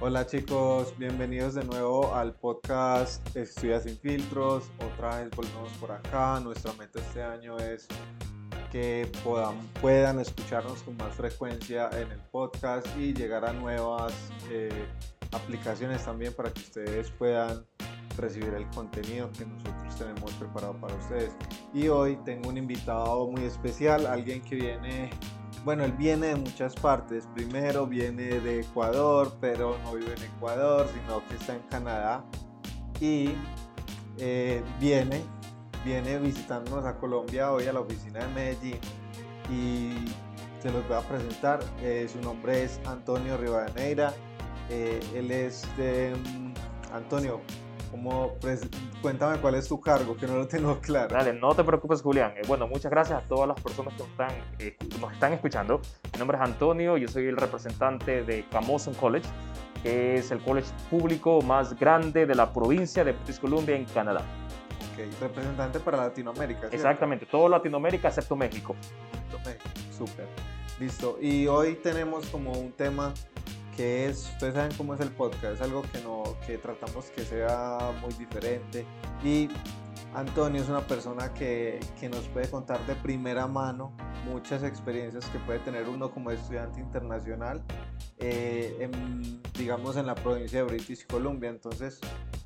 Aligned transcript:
Hola 0.00 0.24
chicos, 0.26 0.96
bienvenidos 0.98 1.54
de 1.54 1.64
nuevo 1.64 2.14
al 2.14 2.32
podcast 2.32 3.36
Estudia 3.36 3.80
sin 3.80 3.98
filtros. 3.98 4.70
Otra 4.92 5.18
vez 5.18 5.30
volvemos 5.34 5.72
por 5.80 5.90
acá. 5.90 6.38
Nuestra 6.40 6.72
meta 6.74 7.00
este 7.00 7.22
año 7.22 7.58
es 7.58 7.88
que 8.70 9.10
puedan, 9.80 10.20
escucharnos 10.20 10.82
con 10.84 10.96
más 10.96 11.14
frecuencia 11.14 11.90
en 11.92 12.12
el 12.12 12.20
podcast 12.30 12.86
y 12.96 13.14
llegar 13.14 13.44
a 13.44 13.52
nuevas 13.52 14.12
eh, 14.50 14.86
aplicaciones 15.32 16.04
también 16.04 16.32
para 16.32 16.52
que 16.52 16.60
ustedes 16.60 17.10
puedan 17.10 17.64
recibir 18.16 18.54
el 18.54 18.66
contenido 18.70 19.30
que 19.32 19.46
nosotros 19.46 19.96
tenemos 19.96 20.32
preparado 20.34 20.74
para 20.80 20.94
ustedes. 20.94 21.32
Y 21.72 21.88
hoy 21.88 22.16
tengo 22.24 22.48
un 22.48 22.58
invitado 22.58 23.30
muy 23.30 23.44
especial, 23.44 24.06
alguien 24.06 24.42
que 24.42 24.56
viene, 24.56 25.10
bueno, 25.64 25.84
él 25.84 25.92
viene 25.92 26.28
de 26.28 26.36
muchas 26.36 26.74
partes. 26.74 27.28
Primero 27.34 27.86
viene 27.86 28.40
de 28.40 28.60
Ecuador, 28.60 29.36
pero 29.40 29.76
no 29.84 29.94
vive 29.94 30.14
en 30.14 30.22
Ecuador, 30.22 30.86
sino 30.92 31.26
que 31.26 31.34
está 31.34 31.54
en 31.54 31.62
Canadá. 31.70 32.24
Y 33.00 33.32
eh, 34.18 34.62
viene, 34.80 35.22
viene 35.84 36.18
visitándonos 36.18 36.84
a 36.84 36.96
Colombia 36.98 37.52
hoy 37.52 37.66
a 37.66 37.72
la 37.72 37.80
oficina 37.80 38.20
de 38.20 38.34
Medellín. 38.34 38.78
Y 39.50 39.92
se 40.62 40.70
los 40.70 40.86
voy 40.88 40.96
a 40.96 41.00
presentar. 41.00 41.60
Eh, 41.80 42.08
su 42.10 42.20
nombre 42.20 42.64
es 42.64 42.80
Antonio 42.86 43.36
Rivadeneira. 43.36 44.14
Eh, 44.70 45.00
él 45.14 45.30
es 45.30 45.64
de... 45.76 46.14
Antonio, 46.92 47.40
como, 47.90 48.34
cuéntame 49.02 49.38
cuál 49.38 49.54
es 49.54 49.68
tu 49.68 49.80
cargo, 49.80 50.16
que 50.16 50.26
no 50.26 50.36
lo 50.36 50.46
tengo 50.46 50.78
claro. 50.80 51.14
Dale, 51.14 51.32
no 51.32 51.54
te 51.54 51.64
preocupes, 51.64 52.02
Julián. 52.02 52.32
Eh, 52.36 52.42
bueno, 52.46 52.66
muchas 52.66 52.90
gracias 52.90 53.22
a 53.22 53.26
todas 53.26 53.48
las 53.48 53.60
personas 53.60 53.94
que 53.94 54.00
nos 54.00 54.10
están, 54.10 54.30
eh, 54.58 54.76
nos 55.00 55.12
están 55.12 55.32
escuchando. 55.32 55.80
Mi 56.12 56.18
nombre 56.18 56.36
es 56.38 56.44
Antonio, 56.44 56.96
yo 56.96 57.08
soy 57.08 57.26
el 57.26 57.36
representante 57.36 58.22
de 58.22 58.44
Camosun 58.50 58.94
College, 58.94 59.28
que 59.82 60.16
es 60.16 60.30
el 60.30 60.40
college 60.40 60.68
público 60.90 61.40
más 61.42 61.78
grande 61.78 62.26
de 62.26 62.34
la 62.34 62.52
provincia 62.52 63.04
de 63.04 63.12
British 63.12 63.40
Columbia 63.40 63.76
en 63.76 63.84
Canadá. 63.86 64.22
Ok, 64.92 65.20
representante 65.20 65.80
para 65.80 65.98
Latinoamérica. 65.98 66.60
¿cierto? 66.60 66.76
Exactamente, 66.76 67.26
todo 67.26 67.48
Latinoamérica 67.48 68.08
excepto 68.08 68.36
México. 68.36 68.74
México, 69.44 69.64
súper. 69.96 70.26
Listo. 70.78 71.18
Y 71.20 71.46
hoy 71.46 71.74
tenemos 71.76 72.26
como 72.26 72.52
un 72.52 72.72
tema 72.72 73.14
que 73.76 74.06
es, 74.06 74.30
ustedes 74.32 74.54
saben 74.54 74.72
cómo 74.76 74.94
es 74.94 75.00
el 75.00 75.10
podcast, 75.10 75.54
es 75.54 75.60
algo 75.60 75.82
que, 75.82 76.00
no, 76.00 76.24
que 76.46 76.58
tratamos 76.58 77.06
que 77.10 77.24
sea 77.24 77.92
muy 78.00 78.12
diferente. 78.14 78.86
Y 79.22 79.48
Antonio 80.14 80.62
es 80.62 80.68
una 80.68 80.80
persona 80.80 81.32
que, 81.34 81.78
que, 82.00 82.08
nos 82.08 82.26
puede 82.28 82.48
contar 82.48 82.84
de 82.86 82.94
primera 82.94 83.46
mano 83.46 83.92
muchas 84.24 84.62
experiencias 84.62 85.26
que 85.26 85.38
puede 85.40 85.58
tener 85.60 85.88
uno 85.88 86.10
como 86.10 86.30
estudiante 86.30 86.80
internacional, 86.80 87.62
eh, 88.18 88.76
en, 88.80 89.42
digamos 89.52 89.96
en 89.96 90.06
la 90.06 90.14
provincia 90.14 90.60
de 90.60 90.64
British 90.64 91.06
Columbia. 91.06 91.50
Entonces, 91.50 92.00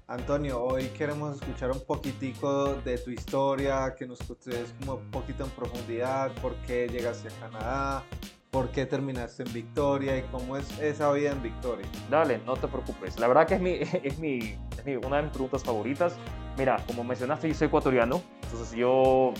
Antonio, 0.09 0.61
hoy 0.61 0.87
queremos 0.89 1.37
escuchar 1.37 1.71
un 1.71 1.81
poquitico 1.87 2.75
de 2.75 2.99
tu 2.99 3.11
historia, 3.13 3.95
que 3.97 4.07
nos 4.07 4.19
contes 4.19 4.75
como 4.81 4.95
un 4.95 5.11
poquito 5.13 5.45
en 5.45 5.51
profundidad, 5.51 6.33
por 6.43 6.57
qué 6.67 6.89
llegaste 6.89 7.29
a 7.29 7.31
Canadá, 7.39 8.05
por 8.51 8.71
qué 8.71 8.85
terminaste 8.85 9.45
en 9.45 9.53
Victoria 9.53 10.19
y 10.19 10.23
cómo 10.31 10.57
es 10.57 10.79
esa 10.81 11.13
vida 11.13 11.31
en 11.31 11.43
Victoria. 11.43 11.87
Dale, 12.11 12.41
no 12.45 12.57
te 12.57 12.67
preocupes. 12.67 13.19
La 13.19 13.29
verdad 13.29 13.47
que 13.47 13.55
es, 13.55 13.61
mi, 13.61 13.71
es, 14.03 14.19
mi, 14.19 14.39
es 14.77 14.85
mi, 14.85 14.97
una 14.97 15.19
de 15.19 15.23
mis 15.25 15.33
preguntas 15.33 15.63
favoritas. 15.63 16.17
Mira, 16.59 16.77
como 16.87 17.05
mencionaste, 17.05 17.49
yo 17.49 17.55
soy 17.55 17.69
ecuatoriano, 17.69 18.23
entonces 18.43 18.73
yo 18.77 19.33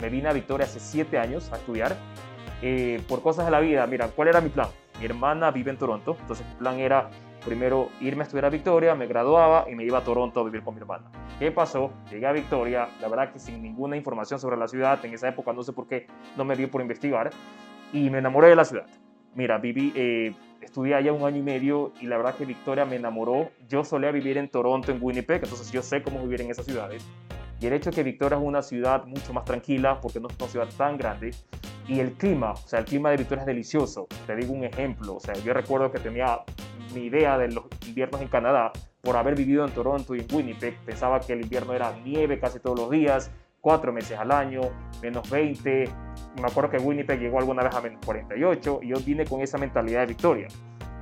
me, 0.00 0.08
vine 0.10 0.28
a 0.28 0.32
Victoria 0.32 0.66
hace 0.66 0.80
siete 0.80 1.18
años 1.18 1.50
a 1.52 1.56
estudiar. 1.56 1.96
Eh, 2.60 3.02
por 3.08 3.22
cosas 3.22 3.46
de 3.46 3.50
la 3.50 3.58
vida, 3.58 3.86
mira, 3.86 4.08
¿cuál 4.08 4.28
era 4.28 4.40
mi 4.40 4.48
plan? 4.48 4.68
Mi 5.00 5.06
hermana 5.06 5.50
vive 5.50 5.70
en 5.70 5.78
Toronto, 5.78 6.16
entonces 6.20 6.46
mi 6.46 6.54
plan 6.54 6.78
era 6.78 7.10
primero 7.44 7.88
irme 8.00 8.22
a 8.22 8.24
estudiar 8.24 8.44
a 8.44 8.50
Victoria, 8.50 8.94
me 8.94 9.08
graduaba 9.08 9.66
y 9.68 9.74
me 9.74 9.84
iba 9.84 9.98
a 9.98 10.04
Toronto 10.04 10.38
a 10.38 10.44
vivir 10.44 10.62
con 10.62 10.74
mi 10.74 10.80
hermana. 10.80 11.10
¿Qué 11.40 11.50
pasó? 11.50 11.92
Llegué 12.08 12.26
a 12.26 12.32
Victoria, 12.32 12.88
la 13.00 13.08
verdad 13.08 13.32
que 13.32 13.40
sin 13.40 13.60
ninguna 13.62 13.96
información 13.96 14.38
sobre 14.38 14.56
la 14.56 14.68
ciudad, 14.68 15.04
en 15.04 15.14
esa 15.14 15.28
época 15.28 15.52
no 15.52 15.64
sé 15.64 15.72
por 15.72 15.88
qué 15.88 16.06
no 16.36 16.44
me 16.44 16.54
dio 16.54 16.70
por 16.70 16.80
investigar, 16.80 17.30
y 17.92 18.10
me 18.10 18.18
enamoré 18.18 18.48
de 18.48 18.56
la 18.56 18.64
ciudad. 18.64 18.86
Mira, 19.34 19.58
viví, 19.58 19.92
eh, 19.94 20.34
estudié 20.60 20.94
allá 20.94 21.12
un 21.12 21.24
año 21.24 21.38
y 21.38 21.42
medio 21.42 21.92
y 22.00 22.06
la 22.06 22.16
verdad 22.16 22.34
que 22.34 22.44
Victoria 22.44 22.84
me 22.84 22.96
enamoró. 22.96 23.50
Yo 23.68 23.84
solía 23.84 24.10
vivir 24.10 24.38
en 24.38 24.48
Toronto, 24.48 24.92
en 24.92 24.98
Winnipeg, 25.00 25.42
entonces 25.42 25.70
yo 25.70 25.82
sé 25.82 26.02
cómo 26.02 26.22
vivir 26.22 26.42
en 26.42 26.50
esas 26.50 26.66
ciudades. 26.66 27.06
Y 27.60 27.66
el 27.66 27.74
hecho 27.74 27.90
de 27.90 27.96
que 27.96 28.02
Victoria 28.02 28.36
es 28.38 28.44
una 28.44 28.60
ciudad 28.60 29.04
mucho 29.04 29.32
más 29.32 29.44
tranquila, 29.44 30.00
porque 30.00 30.18
no 30.18 30.28
es 30.28 30.34
una 30.38 30.48
ciudad 30.48 30.68
tan 30.76 30.98
grande, 30.98 31.30
y 31.86 32.00
el 32.00 32.12
clima, 32.12 32.52
o 32.52 32.56
sea, 32.56 32.80
el 32.80 32.84
clima 32.84 33.10
de 33.10 33.18
Victoria 33.18 33.42
es 33.42 33.46
delicioso. 33.46 34.06
Te 34.26 34.36
digo 34.36 34.52
un 34.52 34.64
ejemplo, 34.64 35.14
o 35.14 35.20
sea, 35.20 35.34
yo 35.34 35.52
recuerdo 35.52 35.90
que 35.90 35.98
tenía 35.98 36.40
mi 36.94 37.02
idea 37.02 37.38
de 37.38 37.48
los 37.48 37.64
inviernos 37.86 38.20
en 38.20 38.28
Canadá 38.28 38.72
por 39.00 39.16
haber 39.16 39.34
vivido 39.34 39.64
en 39.64 39.72
Toronto 39.72 40.14
y 40.14 40.20
en 40.20 40.26
Winnipeg. 40.32 40.76
Pensaba 40.84 41.20
que 41.20 41.32
el 41.32 41.42
invierno 41.42 41.72
era 41.72 41.92
nieve 42.04 42.38
casi 42.38 42.60
todos 42.60 42.78
los 42.78 42.90
días, 42.90 43.30
cuatro 43.62 43.92
meses 43.92 44.18
al 44.18 44.30
año, 44.30 44.60
menos 45.00 45.30
20. 45.30 45.88
Me 46.36 46.46
acuerdo 46.46 46.68
que 46.68 46.78
Winnipeg 46.78 47.20
llegó 47.20 47.38
alguna 47.38 47.62
vez 47.62 47.74
a 47.74 47.80
menos 47.80 48.04
48 48.04 48.80
y 48.82 48.88
yo 48.88 48.96
vine 49.06 49.24
con 49.24 49.40
esa 49.40 49.56
mentalidad 49.56 50.00
de 50.00 50.06
Victoria. 50.06 50.48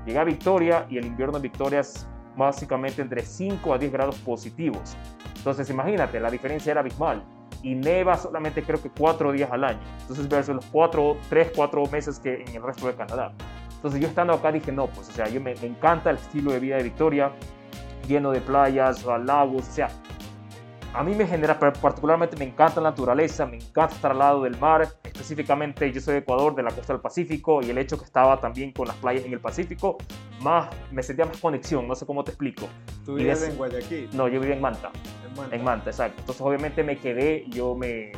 Llegué 0.06 0.19
a 0.19 0.25
Victoria 0.25 0.87
y 0.88 0.99
el 0.99 1.06
invierno 1.06 1.37
en 1.37 1.43
Victoria 1.43 1.81
es 1.81 2.06
básicamente 2.37 3.03
entre 3.03 3.22
5 3.22 3.75
a 3.75 3.78
10 3.78 3.93
grados 3.93 4.19
positivos. 4.19 4.97
Entonces 5.37 5.69
imagínate, 5.70 6.20
la 6.20 6.31
diferencia 6.31 6.70
era 6.70 6.81
abismal. 6.81 7.25
Y 7.62 7.75
neva 7.75 8.16
solamente 8.16 8.62
creo 8.62 8.81
que 8.81 8.91
4 8.91 9.32
días 9.32 9.50
al 9.50 9.65
año. 9.65 9.81
Entonces 10.03 10.28
versus 10.28 10.54
los 10.54 10.66
4, 10.66 11.16
3, 11.28 11.53
4 11.56 11.87
meses 11.87 12.19
que 12.19 12.44
en 12.47 12.56
el 12.56 12.62
resto 12.62 12.87
de 12.87 12.94
Canadá. 12.94 13.32
Entonces 13.75 14.00
yo 14.00 14.09
estando 14.09 14.34
acá 14.34 14.53
dije, 14.53 14.70
no, 14.70 14.87
pues 14.87 15.09
o 15.09 15.12
sea, 15.12 15.28
yo 15.28 15.41
me, 15.41 15.54
me 15.54 15.66
encanta 15.66 16.10
el 16.10 16.16
estilo 16.16 16.53
de 16.53 16.60
vida 16.60 16.76
de 16.76 16.82
Victoria, 16.82 17.32
lleno 18.06 18.31
de 18.31 18.43
playas, 18.43 19.06
lagos, 19.25 19.69
o 19.69 19.72
sea, 19.72 19.88
a 20.92 21.04
mí 21.04 21.14
me 21.14 21.26
genera, 21.26 21.58
particularmente 21.58 22.36
me 22.36 22.44
encanta 22.44 22.80
la 22.80 22.90
naturaleza, 22.90 23.46
me 23.46 23.56
encanta 23.56 23.94
estar 23.94 24.10
al 24.10 24.18
lado 24.18 24.42
del 24.42 24.58
mar, 24.58 24.88
específicamente 25.04 25.90
yo 25.92 26.00
soy 26.00 26.14
de 26.14 26.20
Ecuador, 26.20 26.54
de 26.54 26.62
la 26.62 26.70
costa 26.70 26.92
del 26.92 27.00
Pacífico, 27.00 27.62
y 27.62 27.70
el 27.70 27.78
hecho 27.78 27.96
que 27.98 28.04
estaba 28.04 28.40
también 28.40 28.72
con 28.72 28.88
las 28.88 28.96
playas 28.96 29.24
en 29.24 29.32
el 29.32 29.40
Pacífico, 29.40 29.98
más, 30.40 30.68
me 30.90 31.02
sentía 31.02 31.26
más 31.26 31.38
conexión, 31.38 31.86
no 31.86 31.94
sé 31.94 32.06
cómo 32.06 32.24
te 32.24 32.32
explico. 32.32 32.66
¿Tú 33.04 33.14
vives 33.14 33.42
en 33.42 33.56
Guayaquil? 33.56 34.10
No, 34.12 34.26
yo 34.28 34.40
vivía 34.40 34.56
en 34.56 34.60
Manta. 34.60 34.90
En 35.28 35.36
Manta. 35.36 35.56
En 35.56 35.64
Manta, 35.64 35.90
exacto. 35.90 36.20
Entonces 36.20 36.42
obviamente 36.42 36.82
me 36.82 36.96
quedé, 36.96 37.44
yo 37.48 37.74
me, 37.74 38.12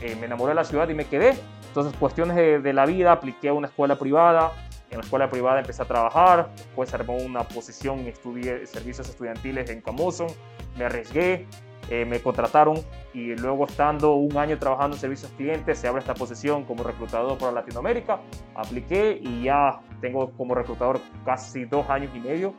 eh, 0.00 0.16
me 0.20 0.26
enamoré 0.26 0.50
de 0.50 0.56
la 0.56 0.64
ciudad 0.64 0.88
y 0.88 0.94
me 0.94 1.06
quedé. 1.06 1.34
Entonces 1.68 1.94
cuestiones 1.98 2.36
de, 2.36 2.60
de 2.60 2.72
la 2.72 2.86
vida, 2.86 3.12
apliqué 3.12 3.48
a 3.48 3.52
una 3.52 3.66
escuela 3.66 3.98
privada, 3.98 4.52
en 4.92 4.98
la 4.98 5.04
escuela 5.04 5.30
privada 5.30 5.58
empecé 5.58 5.82
a 5.82 5.86
trabajar, 5.86 6.50
después 6.54 6.92
armó 6.92 7.16
una 7.16 7.48
posición 7.48 8.00
estudié 8.00 8.66
servicios 8.66 9.08
estudiantiles 9.08 9.70
en 9.70 9.80
Camoson, 9.80 10.28
me 10.76 10.84
arriesgué, 10.84 11.46
eh, 11.90 12.04
me 12.04 12.20
contrataron 12.20 12.76
y 13.12 13.34
luego 13.36 13.66
estando 13.66 14.14
un 14.14 14.36
año 14.36 14.58
trabajando 14.58 14.96
en 14.96 15.00
servicios 15.00 15.30
clientes 15.32 15.78
se 15.78 15.88
abre 15.88 16.00
esta 16.00 16.14
posición 16.14 16.64
como 16.64 16.82
reclutador 16.84 17.38
para 17.38 17.52
Latinoamérica, 17.52 18.20
apliqué 18.54 19.18
y 19.20 19.44
ya 19.44 19.80
tengo 20.00 20.30
como 20.32 20.54
reclutador 20.54 21.00
casi 21.24 21.64
dos 21.64 21.88
años 21.90 22.10
y 22.14 22.20
medio, 22.20 22.54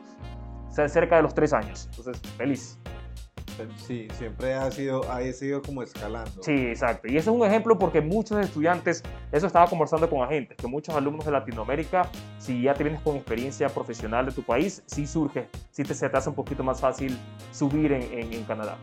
o 0.68 0.72
sea, 0.72 0.88
cerca 0.88 1.16
de 1.16 1.22
los 1.22 1.34
tres 1.34 1.52
años, 1.52 1.88
entonces 1.90 2.20
feliz. 2.36 2.78
Sí, 3.76 4.08
siempre 4.14 4.54
ha 4.54 4.68
sido, 4.70 5.08
ha 5.10 5.22
sido 5.32 5.62
como 5.62 5.82
escalando. 5.82 6.42
Sí, 6.42 6.52
exacto. 6.52 7.06
Y 7.06 7.16
ese 7.16 7.30
es 7.30 7.36
un 7.36 7.46
ejemplo 7.46 7.78
porque 7.78 8.00
muchos 8.00 8.38
estudiantes, 8.38 9.02
eso 9.30 9.46
estaba 9.46 9.66
conversando 9.68 10.10
con 10.10 10.22
agentes, 10.22 10.56
que 10.56 10.66
muchos 10.66 10.94
alumnos 10.94 11.24
de 11.24 11.30
Latinoamérica, 11.30 12.10
si 12.38 12.62
ya 12.62 12.74
te 12.74 12.82
vienes 12.82 13.00
con 13.02 13.14
experiencia 13.14 13.68
profesional 13.68 14.26
de 14.26 14.32
tu 14.32 14.42
país, 14.42 14.82
sí 14.86 15.06
surge, 15.06 15.48
sí 15.70 15.84
te 15.84 15.94
se 15.94 16.08
te 16.08 16.16
hace 16.16 16.28
un 16.30 16.34
poquito 16.34 16.64
más 16.64 16.80
fácil 16.80 17.16
subir 17.52 17.92
en, 17.92 18.02
en, 18.02 18.32
en 18.32 18.44
Canadá. 18.44 18.76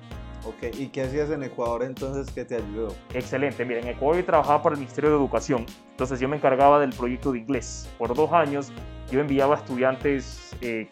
Ok, 0.43 0.75
¿y 0.75 0.87
qué 0.87 1.03
hacías 1.03 1.29
en 1.29 1.43
Ecuador 1.43 1.83
entonces 1.83 2.33
que 2.33 2.43
te 2.43 2.55
ayudó? 2.55 2.95
Excelente, 3.13 3.63
mira, 3.63 3.79
en 3.79 3.89
Ecuador 3.89 4.17
yo 4.17 4.25
trabajaba 4.25 4.63
para 4.63 4.73
el 4.73 4.79
Ministerio 4.79 5.11
de 5.11 5.15
Educación, 5.17 5.67
entonces 5.91 6.19
yo 6.19 6.27
me 6.27 6.37
encargaba 6.37 6.79
del 6.79 6.91
proyecto 6.93 7.31
de 7.31 7.39
inglés. 7.39 7.87
Por 7.99 8.15
dos 8.15 8.31
años 8.33 8.71
yo 9.11 9.19
enviaba 9.19 9.55
estudiantes, 9.55 10.55
eh, 10.61 10.89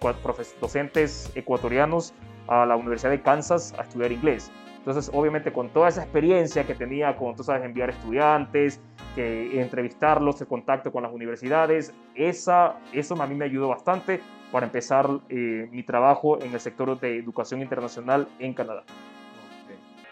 docentes 0.61 1.31
ecuatorianos 1.33 2.13
a 2.47 2.65
la 2.67 2.75
Universidad 2.75 3.09
de 3.09 3.21
Kansas 3.21 3.73
a 3.79 3.81
estudiar 3.81 4.11
inglés. 4.11 4.51
Entonces, 4.77 5.11
obviamente, 5.13 5.51
con 5.51 5.69
toda 5.69 5.89
esa 5.89 6.03
experiencia 6.03 6.65
que 6.65 6.73
tenía 6.73 7.15
con, 7.15 7.35
tú 7.35 7.43
sabes, 7.43 7.63
enviar 7.65 7.89
estudiantes, 7.89 8.79
que 9.13 9.59
entrevistarlos, 9.61 10.39
el 10.41 10.47
contacto 10.47 10.91
con 10.91 11.03
las 11.03 11.11
universidades, 11.11 11.93
esa, 12.15 12.77
eso 12.93 13.21
a 13.21 13.27
mí 13.27 13.35
me 13.35 13.45
ayudó 13.45 13.67
bastante 13.67 14.21
para 14.51 14.65
empezar 14.65 15.09
eh, 15.29 15.67
mi 15.71 15.83
trabajo 15.83 16.41
en 16.41 16.53
el 16.53 16.59
sector 16.59 16.99
de 16.99 17.17
educación 17.17 17.61
internacional 17.61 18.27
en 18.39 18.53
Canadá. 18.53 18.83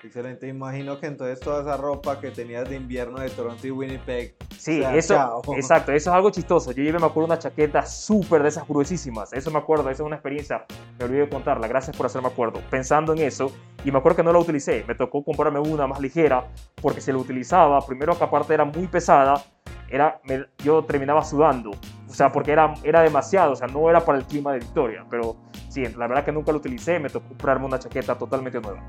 Excelente, 0.08 0.48
imagino 0.48 1.02
que 1.02 1.08
entonces 1.08 1.38
toda 1.42 1.62
esa 1.62 1.76
ropa 1.76 2.22
que 2.22 2.32
tenías 2.32 2.70
de 2.70 2.78
invierno 2.78 3.20
de 3.20 3.30
Toronto 3.30 3.68
y 3.68 3.72
Winnipeg. 3.72 4.36
Sí, 4.58 4.82
eso, 4.82 5.16
chao. 5.16 5.42
exacto, 5.54 5.92
eso 5.92 6.10
es 6.10 6.16
algo 6.16 6.30
chistoso. 6.30 6.72
Yo 6.72 6.82
llevé, 6.82 6.98
me 6.98 7.08
acuerdo, 7.08 7.26
una 7.26 7.38
chaqueta 7.38 7.86
súper 7.86 8.42
de 8.42 8.48
esas 8.48 8.66
gruesísimas. 8.66 9.34
Eso 9.34 9.52
me 9.52 9.58
acuerdo, 9.58 9.90
esa 9.90 10.04
es 10.04 10.08
una 10.08 10.16
experiencia, 10.16 10.66
me 10.98 11.04
olvidé 11.04 11.20
de 11.22 11.30
contarla. 11.30 11.68
Gracias 11.68 11.96
por 11.98 12.06
hacerme 12.06 12.30
acuerdo. 12.30 12.62
Pensando 12.70 13.12
en 13.12 13.20
eso, 13.20 13.52
y 13.84 13.92
me 13.92 13.98
acuerdo 13.98 14.16
que 14.16 14.24
no 14.24 14.32
la 14.32 14.40
utilicé. 14.40 14.86
Me 14.88 14.96
tocó 14.96 15.26
comprarme 15.26 15.60
una 15.60 15.88
más 15.88 16.00
ligera, 16.00 16.48
porque 16.82 17.02
si 17.02 17.12
la 17.12 17.18
utilizaba, 17.18 17.86
primero 17.86 18.18
que 18.18 18.24
aparte 18.24 18.54
era 18.54 18.64
muy 18.64 18.88
pesada, 18.88 19.44
era, 19.90 20.22
yo 20.64 20.84
terminaba 20.84 21.24
sudando, 21.24 21.72
o 21.72 22.14
sea, 22.14 22.32
porque 22.32 22.52
era, 22.52 22.74
era 22.84 23.02
demasiado, 23.02 23.54
o 23.54 23.56
sea, 23.56 23.68
no 23.68 23.90
era 23.90 24.04
para 24.04 24.18
el 24.18 24.26
clima 24.26 24.54
de 24.54 24.60
Victoria, 24.60 25.06
pero 25.10 25.38
sí, 25.70 25.84
la 25.86 26.08
verdad 26.08 26.26
que 26.26 26.32
nunca 26.32 26.52
lo 26.52 26.58
utilicé, 26.58 27.00
me 27.00 27.10
tocó 27.10 27.28
comprarme 27.30 27.66
una 27.66 27.80
chaqueta 27.80 28.18
totalmente 28.18 28.60
nueva. 28.60 28.84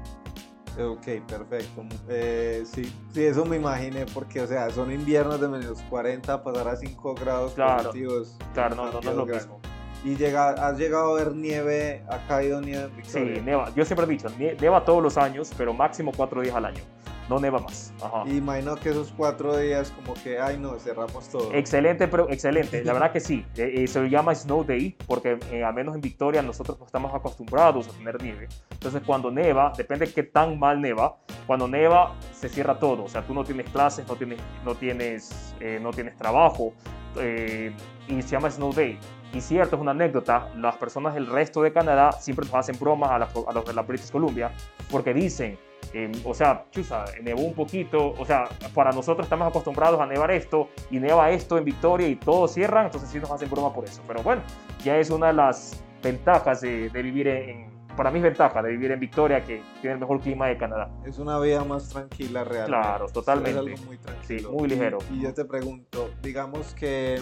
Ok, 0.78 1.06
perfecto. 1.26 1.84
Eh, 2.08 2.62
sí, 2.64 2.92
sí, 3.12 3.24
eso 3.24 3.44
me 3.44 3.56
imaginé 3.56 4.06
porque, 4.06 4.40
o 4.40 4.46
sea, 4.46 4.70
son 4.70 4.92
inviernos 4.92 5.40
de 5.40 5.48
menos 5.48 5.82
40, 5.90 6.42
pasar 6.42 6.68
a 6.68 6.76
5 6.76 7.14
grados 7.14 7.52
claro, 7.54 7.84
positivos. 7.84 8.36
Claro, 8.54 8.76
no, 8.76 8.92
no, 8.92 9.00
no 9.00 9.10
es 9.10 9.16
lo 9.16 9.26
mismo. 9.26 9.60
¿Y 10.04 10.14
llega, 10.14 10.50
has 10.50 10.78
llegado 10.78 11.16
a 11.16 11.24
ver 11.24 11.34
nieve? 11.34 12.04
¿Ha 12.08 12.24
caído 12.28 12.60
nieve 12.60 12.84
en 12.84 12.96
Victoria? 12.96 13.34
Sí, 13.34 13.40
neva. 13.40 13.74
Yo 13.74 13.84
siempre 13.84 14.06
he 14.06 14.08
dicho, 14.08 14.28
neva 14.38 14.84
todos 14.84 15.02
los 15.02 15.16
años, 15.16 15.50
pero 15.58 15.74
máximo 15.74 16.12
4 16.16 16.42
días 16.42 16.54
al 16.54 16.66
año 16.66 16.82
no 17.28 17.38
neva 17.38 17.58
más. 17.58 17.92
Y 18.26 18.36
imagino 18.36 18.76
que 18.76 18.90
esos 18.90 19.12
cuatro 19.16 19.56
días 19.56 19.90
como 19.90 20.14
que, 20.14 20.38
ay 20.38 20.58
no, 20.58 20.78
cerramos 20.78 21.28
todo. 21.28 21.52
Excelente, 21.52 22.08
pero 22.08 22.28
excelente, 22.30 22.82
la 22.84 22.92
verdad 22.94 23.12
que 23.12 23.20
sí. 23.20 23.44
Eh, 23.56 23.82
eh, 23.82 23.86
se 23.86 24.08
llama 24.08 24.34
Snow 24.34 24.64
Day 24.64 24.96
porque 25.06 25.38
eh, 25.50 25.64
al 25.64 25.74
menos 25.74 25.94
en 25.94 26.00
Victoria 26.00 26.42
nosotros 26.42 26.78
no 26.78 26.86
estamos 26.86 27.14
acostumbrados 27.14 27.88
a 27.88 27.92
tener 27.92 28.22
nieve. 28.22 28.48
Entonces 28.70 29.02
cuando 29.04 29.30
neva, 29.30 29.72
depende 29.76 30.06
de 30.06 30.12
qué 30.12 30.22
tan 30.22 30.58
mal 30.58 30.80
neva, 30.80 31.16
cuando 31.46 31.68
neva 31.68 32.14
se 32.32 32.48
cierra 32.48 32.78
todo. 32.78 33.04
O 33.04 33.08
sea, 33.08 33.22
tú 33.22 33.34
no 33.34 33.44
tienes 33.44 33.68
clases, 33.70 34.06
no 34.08 34.16
tienes, 34.16 34.40
no 34.64 34.74
tienes, 34.74 35.54
no 35.80 35.90
tienes 35.90 36.16
trabajo 36.16 36.72
y 37.16 38.22
se 38.22 38.28
llama 38.28 38.50
Snow 38.50 38.72
Day. 38.72 38.98
Y 39.32 39.40
cierto, 39.42 39.76
es 39.76 39.82
una 39.82 39.90
anécdota, 39.90 40.48
las 40.56 40.76
personas 40.76 41.12
del 41.12 41.26
resto 41.26 41.60
de 41.62 41.72
Canadá 41.72 42.12
siempre 42.12 42.46
nos 42.46 42.54
hacen 42.54 42.78
bromas 42.78 43.10
a, 43.10 43.16
a 43.16 43.52
los 43.52 43.64
de 43.66 43.74
la 43.74 43.82
British 43.82 44.10
Columbia 44.10 44.50
porque 44.90 45.12
dicen, 45.12 45.58
Em, 45.92 46.12
o 46.24 46.34
sea, 46.34 46.66
chusa, 46.70 47.04
nevó 47.22 47.42
un 47.42 47.54
poquito, 47.54 48.14
o 48.18 48.24
sea, 48.24 48.48
para 48.74 48.92
nosotros 48.92 49.26
estamos 49.26 49.48
acostumbrados 49.48 50.00
a 50.00 50.06
nevar 50.06 50.30
esto 50.30 50.68
y 50.90 50.98
neva 50.98 51.30
esto 51.30 51.56
en 51.56 51.64
Victoria 51.64 52.08
y 52.08 52.16
todo 52.16 52.46
cierran, 52.46 52.86
entonces 52.86 53.08
sí 53.08 53.18
nos 53.18 53.30
hacen 53.30 53.48
broma 53.50 53.72
por 53.72 53.84
eso. 53.84 54.02
Pero 54.06 54.22
bueno, 54.22 54.42
ya 54.84 54.98
es 54.98 55.10
una 55.10 55.28
de 55.28 55.32
las 55.34 55.82
ventajas 56.02 56.60
de, 56.60 56.90
vivir 56.90 57.28
en, 57.28 57.70
para 57.96 58.10
mí 58.10 58.18
es 58.18 58.24
ventaja 58.24 58.62
de 58.62 58.70
vivir 58.70 58.90
en 58.90 59.00
Victoria, 59.00 59.42
que 59.44 59.62
tiene 59.80 59.94
el 59.94 60.00
mejor 60.00 60.20
clima 60.20 60.48
de 60.48 60.58
Canadá. 60.58 60.90
Es 61.06 61.18
una 61.18 61.38
vida 61.40 61.64
más 61.64 61.88
tranquila 61.88 62.44
realmente. 62.44 62.80
Claro, 62.80 63.06
totalmente. 63.06 63.50
Es 63.50 63.56
algo 63.56 63.86
muy 63.86 63.98
tranquilo. 63.98 64.50
Sí, 64.50 64.56
muy 64.56 64.68
ligero. 64.68 64.98
Y, 65.10 65.22
yo 65.22 65.32
te 65.32 65.44
pregunto, 65.44 66.10
digamos 66.22 66.74
que 66.74 67.18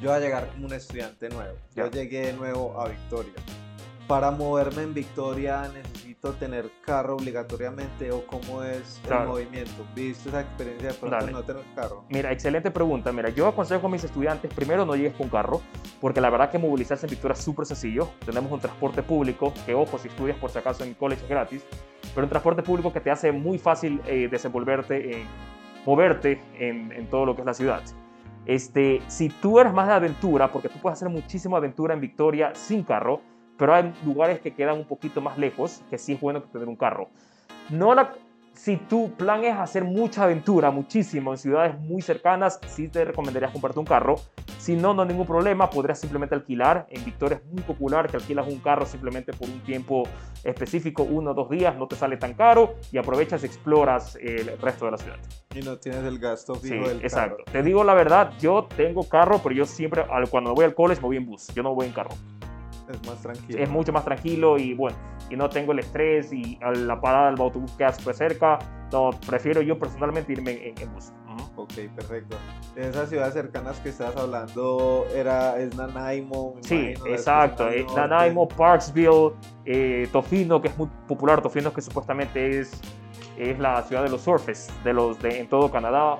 yo 0.00 0.10
voy 0.10 0.18
a 0.18 0.20
llegar 0.20 0.48
como 0.48 0.66
un 0.66 0.74
estudiante 0.74 1.30
nuevo. 1.30 1.56
Yo 1.74 1.90
llegué 1.90 2.26
de 2.26 2.32
nuevo 2.34 2.78
a 2.78 2.88
Victoria 2.88 3.32
para 4.06 4.30
moverme 4.30 4.82
en 4.82 4.94
Victoria 4.94 5.68
necesito 5.68 6.03
tener 6.32 6.70
carro 6.84 7.16
obligatoriamente 7.16 8.10
o 8.10 8.26
cómo 8.26 8.62
es 8.62 9.00
el 9.08 9.26
movimiento? 9.26 9.86
¿Viste 9.94 10.28
esa 10.28 10.40
experiencia 10.40 10.88
de 10.88 10.94
pronto 10.94 11.30
no 11.30 11.42
tener 11.42 11.62
carro? 11.74 12.04
Mira, 12.08 12.32
excelente 12.32 12.70
pregunta. 12.70 13.12
Mira, 13.12 13.30
yo 13.30 13.46
aconsejo 13.46 13.86
a 13.86 13.90
mis 13.90 14.04
estudiantes, 14.04 14.52
primero 14.52 14.84
no 14.84 14.96
llegues 14.96 15.14
con 15.14 15.28
carro, 15.28 15.60
porque 16.00 16.20
la 16.20 16.30
verdad 16.30 16.50
que 16.50 16.58
movilizarse 16.58 17.06
en 17.06 17.10
Victoria 17.10 17.34
es 17.34 17.44
súper 17.44 17.66
sencillo. 17.66 18.10
Tenemos 18.24 18.50
un 18.50 18.60
transporte 18.60 19.02
público, 19.02 19.52
que 19.66 19.74
ojo, 19.74 19.98
si 19.98 20.08
estudias 20.08 20.38
por 20.38 20.50
si 20.50 20.58
acaso 20.58 20.84
en 20.84 20.94
college 20.94 21.22
es 21.22 21.28
gratis, 21.28 21.64
pero 22.14 22.26
un 22.26 22.30
transporte 22.30 22.62
público 22.62 22.92
que 22.92 23.00
te 23.00 23.10
hace 23.10 23.32
muy 23.32 23.58
fácil 23.58 24.00
eh, 24.06 24.28
desenvolverte, 24.30 25.20
en, 25.20 25.26
moverte 25.84 26.42
en, 26.58 26.92
en 26.92 27.06
todo 27.08 27.26
lo 27.26 27.34
que 27.34 27.42
es 27.42 27.46
la 27.46 27.54
ciudad. 27.54 27.82
Este, 28.46 29.00
si 29.06 29.30
tú 29.30 29.58
eres 29.58 29.72
más 29.72 29.86
de 29.86 29.94
aventura, 29.94 30.52
porque 30.52 30.68
tú 30.68 30.78
puedes 30.78 30.98
hacer 30.98 31.08
muchísima 31.08 31.56
aventura 31.56 31.94
en 31.94 32.00
Victoria 32.00 32.54
sin 32.54 32.82
carro, 32.82 33.20
pero 33.58 33.74
hay 33.74 33.92
lugares 34.04 34.40
que 34.40 34.54
quedan 34.54 34.78
un 34.78 34.84
poquito 34.84 35.20
más 35.20 35.38
lejos, 35.38 35.82
que 35.90 35.98
sí 35.98 36.14
es 36.14 36.20
bueno 36.20 36.42
tener 36.42 36.68
un 36.68 36.76
carro. 36.76 37.08
No 37.70 37.94
la, 37.94 38.12
si 38.54 38.76
tu 38.76 39.12
plan 39.12 39.44
es 39.44 39.56
hacer 39.56 39.84
mucha 39.84 40.24
aventura, 40.24 40.70
muchísimo, 40.70 41.32
en 41.32 41.38
ciudades 41.38 41.78
muy 41.78 42.02
cercanas, 42.02 42.60
sí 42.68 42.88
te 42.88 43.04
recomendaría 43.04 43.52
comprarte 43.52 43.80
un 43.80 43.86
carro. 43.86 44.16
Si 44.58 44.76
no, 44.76 44.94
no 44.94 45.02
hay 45.02 45.08
ningún 45.08 45.26
problema, 45.26 45.68
podrías 45.68 46.00
simplemente 46.00 46.34
alquilar. 46.34 46.86
En 46.88 47.04
Victoria 47.04 47.38
es 47.38 47.52
muy 47.52 47.62
popular 47.62 48.08
que 48.08 48.16
alquilas 48.16 48.46
un 48.46 48.60
carro 48.60 48.86
simplemente 48.86 49.32
por 49.32 49.48
un 49.48 49.60
tiempo 49.60 50.04
específico, 50.42 51.02
uno 51.02 51.32
o 51.32 51.34
dos 51.34 51.50
días, 51.50 51.76
no 51.76 51.86
te 51.86 51.96
sale 51.96 52.16
tan 52.16 52.34
caro 52.34 52.76
y 52.92 52.98
aprovechas 52.98 53.42
y 53.42 53.46
exploras 53.46 54.16
el 54.16 54.56
resto 54.58 54.86
de 54.86 54.90
la 54.92 54.98
ciudad. 54.98 55.18
Y 55.54 55.60
no 55.60 55.76
tienes 55.78 56.04
el 56.04 56.18
gasto 56.18 56.54
fijo 56.54 56.86
sí, 56.86 56.98
exacto. 57.02 57.44
Te 57.50 57.62
digo 57.62 57.84
la 57.84 57.94
verdad, 57.94 58.32
yo 58.40 58.66
tengo 58.76 59.08
carro, 59.08 59.40
pero 59.42 59.54
yo 59.54 59.66
siempre, 59.66 60.04
cuando 60.30 60.54
voy 60.54 60.64
al 60.64 60.74
college, 60.74 61.00
me 61.00 61.08
voy 61.08 61.16
en 61.16 61.26
bus, 61.26 61.48
yo 61.54 61.62
no 61.62 61.74
voy 61.74 61.86
en 61.86 61.92
carro. 61.92 62.10
Es 62.88 63.06
más 63.06 63.22
tranquilo. 63.22 63.58
Es 63.58 63.70
mucho 63.70 63.92
más 63.92 64.04
tranquilo 64.04 64.58
y 64.58 64.74
bueno, 64.74 64.96
y 65.30 65.36
no 65.36 65.48
tengo 65.48 65.72
el 65.72 65.78
estrés 65.78 66.32
y 66.32 66.58
la 66.60 67.00
parada 67.00 67.30
del 67.30 67.40
autobús 67.40 67.72
queda 67.72 67.92
súper 67.92 68.14
cerca. 68.14 68.58
No, 68.92 69.10
prefiero 69.26 69.62
yo 69.62 69.78
personalmente 69.78 70.32
irme 70.32 70.74
en, 70.76 70.92
bus. 70.92 71.12
Ok, 71.56 71.72
perfecto. 71.96 72.36
En 72.76 72.90
esas 72.90 73.08
ciudades 73.08 73.34
cercanas 73.34 73.78
que 73.80 73.88
estás 73.88 74.16
hablando, 74.16 75.06
era, 75.14 75.58
es 75.58 75.74
Nanaimo. 75.74 76.56
sí, 76.60 76.94
exacto. 77.06 77.68
Es 77.68 77.86
Nanaimo, 77.94 78.46
Parksville, 78.48 79.32
eh, 79.64 80.08
Tofino, 80.12 80.60
que 80.60 80.68
es 80.68 80.78
muy 80.78 80.88
popular. 81.08 81.40
Tofino, 81.40 81.72
que 81.72 81.80
supuestamente 81.80 82.60
es, 82.60 82.80
es 83.38 83.58
la 83.58 83.82
ciudad 83.82 84.02
de 84.04 84.10
los 84.10 84.20
surfers 84.20 84.70
de 84.84 84.92
los 84.92 85.20
de, 85.20 85.40
en 85.40 85.48
todo 85.48 85.70
Canadá. 85.70 86.18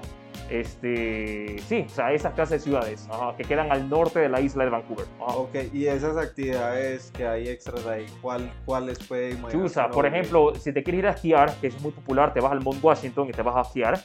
Este, 0.50 1.56
sí, 1.66 1.84
o 1.86 1.88
sea, 1.88 2.12
esas 2.12 2.34
clases 2.34 2.60
de 2.60 2.64
ciudades 2.64 3.08
que 3.38 3.44
quedan 3.44 3.72
al 3.72 3.88
norte 3.88 4.20
de 4.20 4.28
la 4.28 4.40
isla 4.40 4.64
de 4.64 4.70
Vancouver. 4.70 5.06
Ok, 5.18 5.54
y 5.72 5.86
esas 5.86 6.16
actividades 6.16 7.10
que 7.12 7.26
hay 7.26 7.48
extras 7.48 7.86
ahí, 7.86 8.06
¿cuál, 8.20 8.52
¿cuáles 8.66 8.98
puede 8.98 9.36
Chusa, 9.50 9.88
por 9.88 10.06
ejemplo, 10.06 10.54
si 10.54 10.72
te 10.72 10.82
quieres 10.82 10.98
ir 10.98 11.06
a 11.06 11.10
esquiar, 11.10 11.54
que 11.60 11.68
es 11.68 11.80
muy 11.80 11.92
popular, 11.92 12.34
te 12.34 12.40
vas 12.40 12.52
al 12.52 12.60
Mount 12.60 12.82
Washington 12.84 13.28
y 13.28 13.32
te 13.32 13.42
vas 13.42 13.56
a 13.56 13.62
esquiar. 13.62 13.98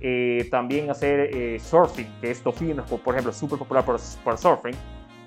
Eh, 0.00 0.46
también 0.50 0.90
hacer 0.90 1.30
eh, 1.34 1.58
surfing, 1.58 2.20
que 2.20 2.30
es 2.30 2.42
tofino, 2.42 2.84
por 2.84 3.14
ejemplo, 3.14 3.32
súper 3.32 3.58
popular 3.58 3.84
para, 3.84 4.36
surfing. 4.36 4.74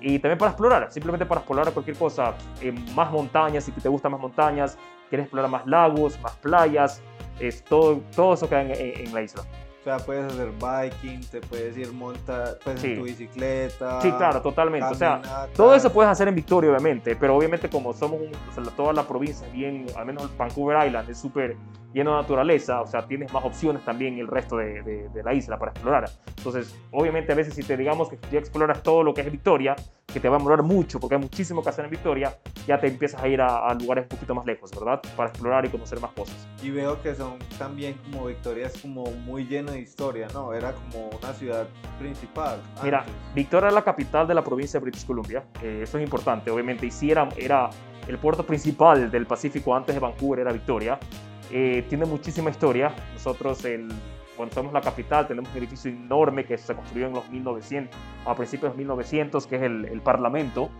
Y 0.00 0.18
también 0.20 0.38
para 0.38 0.52
explorar, 0.52 0.90
simplemente 0.92 1.26
para 1.26 1.40
explorar 1.40 1.72
cualquier 1.72 1.96
cosa, 1.96 2.34
eh, 2.62 2.72
más 2.94 3.10
montañas, 3.10 3.64
si 3.64 3.72
te 3.72 3.88
gustan 3.88 4.12
más 4.12 4.20
montañas, 4.20 4.78
quieres 5.08 5.24
explorar 5.24 5.50
más 5.50 5.66
lagos, 5.66 6.18
más 6.20 6.36
playas, 6.36 7.02
es 7.40 7.62
todo, 7.64 8.00
todo 8.14 8.34
eso 8.34 8.48
queda 8.48 8.62
en 8.62 9.12
la 9.12 9.22
isla. 9.22 9.42
O 9.80 9.82
sea, 9.82 9.96
puedes 9.96 10.30
hacer 10.30 10.50
biking, 10.50 11.20
te 11.30 11.40
puedes 11.40 11.74
ir 11.74 11.90
montar, 11.92 12.58
puedes 12.62 12.84
en 12.84 12.98
tu 12.98 13.04
bicicleta. 13.04 14.02
Sí, 14.02 14.12
claro, 14.12 14.42
totalmente. 14.42 14.86
O 14.86 14.94
sea, 14.94 15.48
todo 15.54 15.74
eso 15.74 15.90
puedes 15.90 16.12
hacer 16.12 16.28
en 16.28 16.34
Victoria, 16.34 16.70
obviamente, 16.70 17.16
pero 17.16 17.34
obviamente 17.34 17.70
como 17.70 17.94
somos 17.94 18.20
toda 18.76 18.92
la 18.92 19.04
provincia, 19.08 19.46
bien, 19.52 19.86
al 19.96 20.04
menos 20.04 20.36
Vancouver 20.36 20.86
Island 20.86 21.08
es 21.08 21.18
súper 21.18 21.56
lleno 21.92 22.12
de 22.12 22.22
naturaleza, 22.22 22.82
o 22.82 22.86
sea, 22.86 23.06
tienes 23.06 23.32
más 23.32 23.44
opciones 23.44 23.84
también 23.84 24.18
el 24.18 24.28
resto 24.28 24.56
de, 24.56 24.82
de, 24.82 25.22
la 25.22 25.34
isla 25.34 25.58
para 25.58 25.72
explorar. 25.72 26.10
Entonces, 26.36 26.76
obviamente 26.90 27.32
a 27.32 27.34
veces 27.34 27.54
si 27.54 27.62
te 27.62 27.76
digamos 27.76 28.08
que 28.08 28.18
ya 28.30 28.38
exploras 28.38 28.82
todo 28.82 29.02
lo 29.02 29.12
que 29.12 29.22
es 29.22 29.32
Victoria, 29.32 29.74
que 30.12 30.20
te 30.20 30.28
va 30.28 30.36
a 30.36 30.38
demorar 30.38 30.62
mucho 30.62 30.98
porque 30.98 31.16
hay 31.16 31.20
muchísimo 31.20 31.62
que 31.62 31.68
hacer 31.68 31.84
en 31.84 31.90
Victoria, 31.90 32.36
ya 32.66 32.78
te 32.78 32.88
empiezas 32.88 33.22
a 33.22 33.28
ir 33.28 33.40
a, 33.40 33.72
lugares 33.74 34.04
un 34.04 34.08
poquito 34.08 34.34
más 34.34 34.46
lejos, 34.46 34.70
¿verdad? 34.70 35.00
Para 35.16 35.30
explorar 35.30 35.64
y 35.64 35.68
conocer 35.68 36.00
más 36.00 36.12
cosas. 36.12 36.36
Y 36.62 36.70
veo 36.70 37.00
que 37.02 37.14
son 37.14 37.38
también 37.58 37.94
como 38.10 38.26
Victoria 38.26 38.66
es 38.66 38.80
como 38.80 39.04
muy 39.04 39.44
lleno 39.70 39.72
de 39.72 39.80
historia, 39.80 40.28
¿no? 40.32 40.52
Era 40.52 40.72
como 40.72 41.08
una 41.08 41.32
ciudad 41.32 41.66
principal. 41.98 42.60
Mira, 42.82 43.04
Victoria 43.34 43.68
es 43.68 43.74
la 43.74 43.82
capital 43.82 44.26
de 44.26 44.34
la 44.34 44.42
provincia 44.42 44.78
de 44.78 44.84
British 44.84 45.06
Columbia, 45.06 45.44
eh, 45.62 45.80
eso 45.82 45.98
es 45.98 46.04
importante, 46.04 46.50
obviamente, 46.50 46.86
y 46.86 46.90
si 46.90 47.10
era, 47.10 47.28
era 47.36 47.70
el 48.06 48.18
puerto 48.18 48.44
principal 48.44 49.10
del 49.10 49.26
Pacífico 49.26 49.74
antes 49.74 49.94
de 49.94 50.00
Vancouver, 50.00 50.40
era 50.40 50.52
Victoria. 50.52 50.98
Eh, 51.52 51.84
tiene 51.88 52.04
muchísima 52.06 52.50
historia. 52.50 52.94
Nosotros, 53.12 53.64
el, 53.64 53.88
cuando 54.36 54.54
somos 54.54 54.72
la 54.72 54.80
capital, 54.80 55.26
tenemos 55.26 55.50
un 55.50 55.58
edificio 55.58 55.90
enorme 55.90 56.44
que 56.44 56.56
se 56.56 56.74
construyó 56.74 57.06
en 57.06 57.12
los 57.12 57.28
1900, 57.28 57.96
a 58.26 58.34
principios 58.34 58.72
de 58.72 58.78
1900, 58.78 59.46
que 59.46 59.56
es 59.56 59.62
el, 59.62 59.84
el 59.86 60.00
Parlamento. 60.00 60.70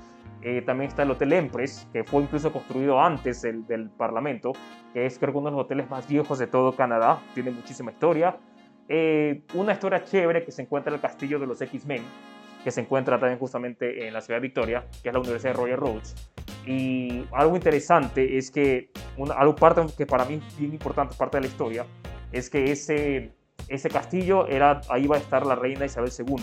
Eh, 0.42 0.62
también 0.62 0.88
está 0.88 1.02
el 1.02 1.10
Hotel 1.10 1.34
Empress, 1.34 1.86
que 1.92 2.02
fue 2.02 2.22
incluso 2.22 2.50
construido 2.50 2.98
antes 3.00 3.42
del, 3.42 3.66
del, 3.66 3.90
Parlamento, 3.90 4.52
que 4.94 5.04
es 5.04 5.18
creo 5.18 5.32
que 5.32 5.38
uno 5.38 5.50
de 5.50 5.56
los 5.56 5.64
hoteles 5.66 5.90
más 5.90 6.08
viejos 6.08 6.38
de 6.38 6.46
todo 6.46 6.74
Canadá. 6.74 7.20
Tiene 7.34 7.50
muchísima 7.50 7.90
historia. 7.90 8.38
Eh, 8.92 9.42
una 9.54 9.74
historia 9.74 10.02
chévere 10.02 10.44
que 10.44 10.50
se 10.50 10.62
encuentra 10.62 10.90
en 10.90 10.96
el 10.96 11.00
castillo 11.00 11.38
de 11.38 11.46
los 11.46 11.62
X-Men, 11.62 12.02
que 12.64 12.72
se 12.72 12.80
encuentra 12.80 13.20
también 13.20 13.38
justamente 13.38 14.08
en 14.08 14.12
la 14.12 14.20
ciudad 14.20 14.38
de 14.38 14.48
Victoria, 14.48 14.84
que 15.00 15.10
es 15.10 15.12
la 15.14 15.20
Universidad 15.20 15.52
de 15.52 15.58
Royal 15.60 15.78
Roads. 15.78 16.32
Y 16.66 17.24
algo 17.30 17.54
interesante 17.54 18.36
es 18.36 18.50
que, 18.50 18.90
una, 19.16 19.34
algo 19.34 19.54
parte 19.54 19.82
que 19.96 20.06
para 20.06 20.24
mí 20.24 20.42
es 20.44 20.58
bien 20.58 20.72
importante, 20.72 21.14
parte 21.16 21.36
de 21.36 21.42
la 21.42 21.46
historia, 21.46 21.86
es 22.32 22.50
que 22.50 22.72
ese, 22.72 23.30
ese 23.68 23.88
castillo 23.90 24.48
era, 24.48 24.80
ahí 24.88 25.04
iba 25.04 25.14
a 25.14 25.20
estar 25.20 25.46
la 25.46 25.54
reina 25.54 25.86
Isabel 25.86 26.10
II 26.10 26.42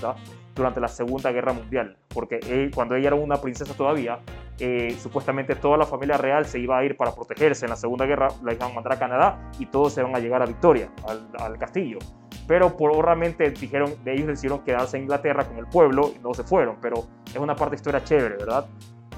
durante 0.56 0.80
la 0.80 0.88
Segunda 0.88 1.34
Guerra 1.34 1.52
Mundial, 1.52 1.98
porque 2.08 2.72
cuando 2.74 2.96
ella 2.96 3.08
era 3.08 3.18
una 3.18 3.42
princesa 3.42 3.74
todavía, 3.74 4.22
eh, 4.58 4.96
supuestamente 4.98 5.56
toda 5.56 5.78
la 5.78 5.86
familia 5.86 6.16
real 6.16 6.46
se 6.46 6.60
iba 6.60 6.78
a 6.78 6.86
ir 6.86 6.96
para 6.96 7.14
protegerse 7.14 7.66
en 7.66 7.72
la 7.72 7.76
Segunda 7.76 8.06
Guerra, 8.06 8.30
la 8.42 8.54
iban 8.54 8.72
a 8.72 8.74
mandar 8.74 8.94
a 8.94 9.00
Canadá 9.00 9.52
y 9.60 9.66
todos 9.66 9.94
se 9.94 10.00
iban 10.00 10.16
a 10.16 10.20
llegar 10.20 10.42
a 10.42 10.46
Victoria, 10.46 10.90
al, 11.06 11.28
al 11.38 11.58
castillo. 11.58 12.00
Pero 12.48 12.78
por 12.78 13.04
realmente 13.04 13.50
dijeron, 13.52 13.94
de 14.04 14.14
ellos 14.14 14.28
decidieron 14.28 14.60
quedarse 14.64 14.98
en 14.98 15.04
Inglaterra 15.04 15.46
con 15.46 15.58
el 15.58 15.68
pueblo 15.68 16.12
y 16.16 16.20
no 16.20 16.34
se 16.34 16.44
fueron, 16.44 16.78
pero 16.82 17.06
es 17.28 17.36
una 17.36 17.56
parte 17.56 17.72
de 17.72 17.76
historia 17.78 18.04
chévere, 18.04 18.38
¿verdad? 18.38 18.66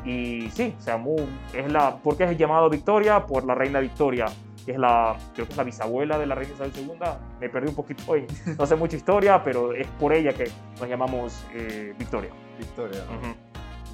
Y 0.05 0.49
sí, 0.51 0.73
o 0.77 0.81
sea, 0.81 0.99
es 1.53 1.71
la, 1.71 1.97
¿por 1.97 2.17
qué 2.17 2.23
es 2.23 2.37
llamado 2.37 2.69
Victoria? 2.69 3.25
Por 3.25 3.45
la 3.45 3.53
reina 3.53 3.79
Victoria, 3.79 4.25
que 4.65 4.71
es 4.71 4.79
la, 4.79 5.15
creo 5.33 5.45
que 5.45 5.51
es 5.51 5.57
la 5.57 5.63
bisabuela 5.63 6.17
de 6.17 6.25
la 6.25 6.35
reina 6.35 6.53
Isabel 6.53 6.71
II. 6.75 6.93
Me 7.39 7.49
perdí 7.49 7.69
un 7.69 7.75
poquito 7.75 8.03
hoy, 8.07 8.25
no 8.57 8.65
sé 8.65 8.75
mucha 8.75 8.95
historia, 8.95 9.43
pero 9.43 9.73
es 9.73 9.87
por 9.99 10.13
ella 10.13 10.33
que 10.33 10.49
nos 10.79 10.89
llamamos 10.89 11.45
eh, 11.53 11.93
Victoria. 11.99 12.31
Victoria. 12.57 13.01
Ujú. 13.03 13.35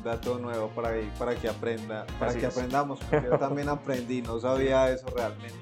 Dato 0.03 0.37
nuevo 0.37 0.69
para, 0.69 0.89
ahí, 0.89 1.11
para 1.17 1.33
que 1.33 1.49
aprenda, 1.49 2.05
para 2.19 2.29
Así 2.29 2.39
que 2.39 2.45
es. 2.45 2.55
aprendamos, 2.55 2.99
porque 2.99 3.27
yo 3.27 3.39
también 3.39 3.69
aprendí, 3.69 4.21
no 4.21 4.39
sabía 4.39 4.89
eso 4.91 5.07
realmente. 5.15 5.55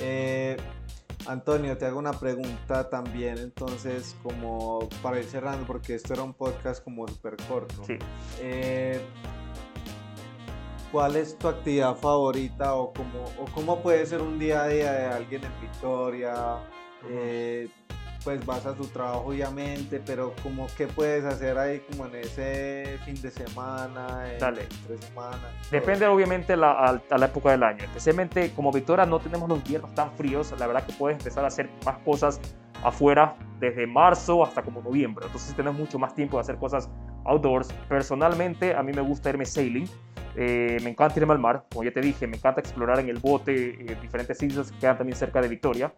Eh, 0.00 0.56
Antonio, 1.26 1.76
te 1.76 1.86
hago 1.86 1.98
una 1.98 2.12
pregunta 2.12 2.88
también, 2.88 3.38
entonces, 3.38 4.16
como 4.22 4.88
para 5.02 5.18
ir 5.18 5.24
cerrando, 5.24 5.66
porque 5.66 5.94
esto 5.94 6.14
era 6.14 6.22
un 6.22 6.34
podcast 6.34 6.82
como 6.82 7.06
súper 7.06 7.36
corto. 7.48 7.84
Sí. 7.84 7.98
Eh, 8.40 9.00
¿Cuál 10.90 11.16
es 11.16 11.38
tu 11.38 11.46
actividad 11.48 11.94
favorita 11.94 12.74
o 12.74 12.92
cómo, 12.92 13.24
o 13.38 13.44
cómo 13.54 13.80
puede 13.80 14.04
ser 14.06 14.20
un 14.22 14.38
día 14.38 14.64
a 14.64 14.68
día 14.68 14.92
de 14.92 15.06
alguien 15.06 15.44
en 15.44 15.60
Victoria? 15.60 16.58
Eh, 17.08 17.68
pues 18.24 18.44
vas 18.44 18.66
a 18.66 18.74
tu 18.74 18.84
trabajo 18.86 19.26
obviamente, 19.28 20.00
pero 20.04 20.34
como 20.42 20.66
qué 20.76 20.86
puedes 20.86 21.24
hacer 21.24 21.58
ahí 21.58 21.80
como 21.80 22.06
en 22.06 22.16
ese 22.16 22.98
fin 23.04 23.20
de 23.20 23.30
semana, 23.30 24.24
Dale. 24.38 24.62
entre 24.62 24.98
semana. 25.06 25.38
Depende 25.70 26.06
obviamente 26.06 26.56
la, 26.56 26.72
a, 26.72 27.02
a 27.10 27.18
la 27.18 27.26
época 27.26 27.50
del 27.50 27.62
año. 27.62 27.84
Especialmente 27.84 28.52
como 28.52 28.72
Victoria 28.72 29.06
no 29.06 29.18
tenemos 29.20 29.48
los 29.48 29.58
inviernos 29.58 29.94
tan 29.94 30.12
fríos, 30.12 30.54
la 30.58 30.66
verdad 30.66 30.84
que 30.84 30.92
puedes 30.92 31.18
empezar 31.18 31.44
a 31.44 31.48
hacer 31.48 31.70
más 31.84 31.98
cosas 31.98 32.40
afuera 32.82 33.36
desde 33.58 33.86
marzo 33.86 34.42
hasta 34.44 34.62
como 34.62 34.80
noviembre. 34.82 35.26
Entonces 35.26 35.54
tenemos 35.54 35.78
mucho 35.78 35.98
más 35.98 36.14
tiempo 36.14 36.36
de 36.36 36.42
hacer 36.42 36.56
cosas 36.56 36.88
outdoors. 37.24 37.68
Personalmente 37.88 38.74
a 38.74 38.82
mí 38.82 38.92
me 38.92 39.02
gusta 39.02 39.30
irme 39.30 39.44
sailing. 39.44 39.88
Eh, 40.36 40.78
me 40.82 40.90
encanta 40.90 41.18
irme 41.18 41.32
al 41.32 41.38
mar, 41.40 41.64
como 41.70 41.82
ya 41.84 41.90
te 41.92 42.00
dije, 42.00 42.26
me 42.26 42.36
encanta 42.36 42.60
explorar 42.60 43.00
en 43.00 43.08
el 43.08 43.18
bote 43.18 43.70
eh, 43.70 43.96
diferentes 44.00 44.40
islas 44.42 44.70
que 44.70 44.78
quedan 44.78 44.96
también 44.96 45.16
cerca 45.16 45.42
de 45.42 45.48
Victoria, 45.48 45.92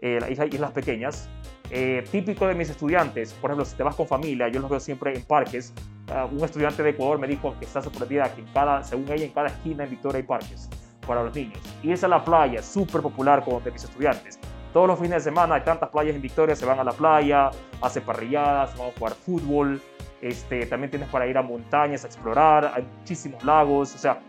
eh, 0.00 0.18
las 0.20 0.30
islas 0.30 0.72
pequeñas. 0.72 1.28
Eh, 1.76 2.04
típico 2.08 2.46
de 2.46 2.54
mis 2.54 2.70
estudiantes, 2.70 3.32
por 3.32 3.50
ejemplo, 3.50 3.64
si 3.64 3.74
te 3.74 3.82
vas 3.82 3.96
con 3.96 4.06
familia, 4.06 4.46
yo 4.46 4.60
los 4.60 4.70
veo 4.70 4.78
siempre 4.78 5.12
en 5.12 5.24
parques. 5.24 5.74
Ah, 6.08 6.24
un 6.30 6.38
estudiante 6.44 6.84
de 6.84 6.90
Ecuador 6.90 7.18
me 7.18 7.26
dijo 7.26 7.52
que 7.58 7.64
está 7.64 7.82
sorprendida 7.82 8.32
que 8.32 8.42
en 8.42 8.46
cada, 8.54 8.84
según 8.84 9.10
ella, 9.10 9.24
en 9.24 9.32
cada 9.32 9.48
esquina 9.48 9.82
en 9.82 9.90
Victoria 9.90 10.18
hay 10.18 10.22
parques 10.22 10.68
para 11.04 11.24
los 11.24 11.34
niños. 11.34 11.58
Irse 11.82 12.06
a 12.06 12.08
la 12.08 12.24
playa, 12.24 12.62
súper 12.62 13.02
popular 13.02 13.44
con 13.44 13.60
mis 13.64 13.82
estudiantes. 13.82 14.38
Todos 14.72 14.86
los 14.86 15.00
fines 15.00 15.24
de 15.24 15.30
semana 15.30 15.56
hay 15.56 15.62
tantas 15.62 15.88
playas 15.88 16.14
en 16.14 16.22
Victoria, 16.22 16.54
se 16.54 16.64
van 16.64 16.78
a 16.78 16.84
la 16.84 16.92
playa, 16.92 17.50
hacen 17.82 18.04
parrilladas, 18.04 18.78
van 18.78 18.90
a 18.90 18.92
jugar 18.96 19.14
fútbol. 19.14 19.82
Este, 20.20 20.66
también 20.66 20.92
tienes 20.92 21.08
para 21.08 21.26
ir 21.26 21.36
a 21.36 21.42
montañas 21.42 22.04
a 22.04 22.06
explorar, 22.06 22.70
hay 22.72 22.86
muchísimos 23.00 23.42
lagos, 23.42 23.96
o 23.96 23.98
sea, 23.98 24.20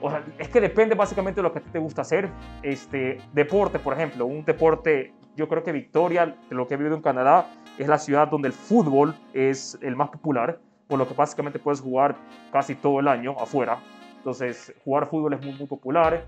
o 0.00 0.10
sea, 0.10 0.24
es 0.38 0.48
que 0.48 0.60
depende 0.60 0.94
básicamente 0.94 1.40
de 1.40 1.42
lo 1.42 1.52
que 1.52 1.60
te 1.60 1.78
gusta 1.78 2.02
hacer. 2.02 2.30
Este, 2.62 3.20
deporte, 3.34 3.78
por 3.78 3.92
ejemplo, 3.92 4.24
un 4.24 4.44
deporte, 4.44 5.12
yo 5.38 5.48
creo 5.48 5.62
que 5.62 5.70
Victoria, 5.70 6.36
de 6.50 6.56
lo 6.56 6.66
que 6.66 6.74
he 6.74 6.76
vivido 6.76 6.96
en 6.96 7.02
Canadá, 7.02 7.46
es 7.78 7.86
la 7.86 7.98
ciudad 7.98 8.26
donde 8.26 8.48
el 8.48 8.52
fútbol 8.52 9.14
es 9.32 9.78
el 9.82 9.94
más 9.94 10.08
popular, 10.08 10.58
por 10.88 10.98
lo 10.98 11.06
que 11.06 11.14
básicamente 11.14 11.60
puedes 11.60 11.80
jugar 11.80 12.16
casi 12.52 12.74
todo 12.74 12.98
el 12.98 13.06
año 13.06 13.36
afuera. 13.38 13.78
Entonces, 14.16 14.74
jugar 14.84 15.06
fútbol 15.06 15.34
es 15.34 15.44
muy, 15.44 15.54
muy 15.54 15.68
popular. 15.68 16.24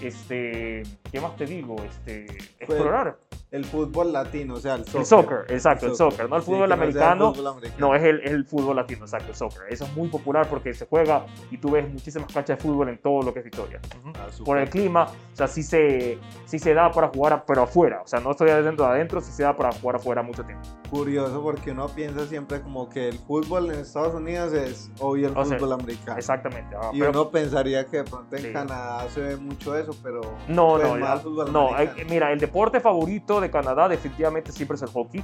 Este, 0.00 0.82
¿qué 1.12 1.20
más 1.20 1.36
te 1.36 1.44
digo? 1.44 1.76
Este, 1.84 2.24
explorar. 2.58 3.18
El 3.54 3.64
fútbol 3.64 4.12
latino, 4.12 4.54
o 4.54 4.56
sea, 4.60 4.74
el 4.74 4.84
soccer. 4.84 5.00
El 5.00 5.06
soccer, 5.06 5.44
exacto, 5.48 5.86
el 5.86 5.94
soccer, 5.94 6.28
no 6.28 6.34
el 6.36 6.42
Sí, 6.42 6.46
fútbol 6.46 6.62
que 6.62 6.66
no 6.66 6.66
sea 6.66 6.74
el 6.74 6.82
americano. 6.82 7.32
fútbol 7.34 7.46
americano. 7.46 7.86
No, 7.88 7.94
es 7.94 8.02
el, 8.02 8.20
el 8.26 8.44
fútbol 8.44 8.74
latino, 8.76 9.04
exacto, 9.04 9.28
el 9.28 9.34
soccer. 9.36 9.62
Eso 9.70 9.84
es 9.84 9.96
muy 9.96 10.08
popular 10.08 10.48
porque 10.50 10.74
se 10.74 10.86
juega 10.86 11.24
y 11.52 11.58
tú 11.58 11.70
ves 11.70 11.88
muchísimas 11.88 12.32
canchas 12.32 12.58
de 12.58 12.62
fútbol 12.64 12.88
en 12.88 12.98
todo 12.98 13.22
lo 13.22 13.32
que 13.32 13.38
es 13.38 13.44
Victoria. 13.44 13.80
Ujú. 14.00 14.10
Ah, 14.16 14.26
súper. 14.30 14.44
Por 14.44 14.58
el 14.58 14.68
clima, 14.68 15.04
o 15.04 15.36
sea, 15.36 15.46
sí 15.46 15.62
se, 15.62 16.18
sí 16.46 16.58
se 16.58 16.74
da 16.74 16.90
para 16.90 17.08
jugar, 17.08 17.44
pero 17.46 17.62
afuera. 17.62 18.02
O 18.02 18.08
sea, 18.08 18.18
no 18.18 18.32
estoy 18.32 18.50
adentro 18.50 18.86
de 18.86 18.90
adentro, 18.90 19.20
sí 19.20 19.30
se 19.30 19.44
da 19.44 19.54
para 19.56 19.70
jugar 19.70 19.96
afuera 19.96 20.20
mucho 20.22 20.42
tiempo. 20.44 20.68
curioso 20.90 21.42
porque 21.42 21.72
uno 21.72 21.88
piensa 21.88 22.24
siempre 22.26 22.60
como 22.60 22.88
que 22.88 23.08
el 23.08 23.18
fútbol 23.18 23.70
en 23.72 23.80
Estados 23.80 24.14
Unidos 24.14 24.52
es 24.52 24.90
obvio 25.00 25.28
el 25.28 25.36
O 25.36 25.44
sea, 25.44 25.58
fútbol 25.58 25.72
americano. 25.74 26.16
Exactamente. 26.18 26.76
ah, 26.80 26.90
Y 26.92 26.98
pero- 27.00 27.10
uno 27.10 27.30
pensaría 27.30 27.84
que 27.86 27.98
de 27.98 28.04
pronto 28.04 28.36
en 28.36 28.42
Sí. 28.42 28.52
Canadá 28.52 29.08
se 29.08 29.20
ve 29.20 29.36
mucho 29.36 29.76
eso, 29.76 29.92
pero 30.02 30.20
no, 30.48 30.74
pues, 30.74 30.88
no, 30.88 30.96
más 30.96 31.14
ya- 31.16 31.18
fútbol 31.18 31.52
no. 31.52 31.68
americano. 31.68 31.94
hay- 32.00 32.04
mira, 32.10 32.32
el 32.32 32.38
deporte 32.38 32.78
favorito 32.80 33.40
de 33.40 33.43
Canadá 33.50 33.88
definitivamente 33.88 34.52
siempre 34.52 34.76
es 34.76 34.82
el 34.82 34.88
hockey. 34.90 35.22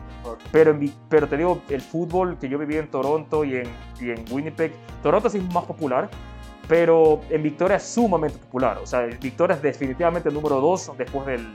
Pero, 0.53 0.71
en 0.73 0.81
Vi- 0.81 0.95
pero 1.09 1.27
te 1.29 1.37
digo, 1.37 1.63
el 1.69 1.81
fútbol 1.81 2.39
que 2.39 2.49
yo 2.49 2.59
viví 2.59 2.77
en 2.77 2.91
Toronto 2.91 3.45
y 3.45 3.57
en, 3.57 3.67
y 4.01 4.11
en 4.11 4.25
Winnipeg, 4.31 4.73
Toronto 5.03 5.29
sí 5.31 5.39
es 5.39 5.55
más 5.55 5.65
popular, 5.65 6.09
pero 6.69 7.21
en 7.31 7.43
Victoria 7.43 7.77
es 7.77 7.83
sumamente 7.85 8.39
popular. 8.39 8.79
O 8.79 8.87
sea, 8.87 9.01
Victoria 9.07 9.57
es 9.57 9.63
definitivamente 9.63 10.29
el 10.29 10.35
número 10.35 10.61
dos 10.61 10.93
después 10.97 11.27
del, 11.27 11.47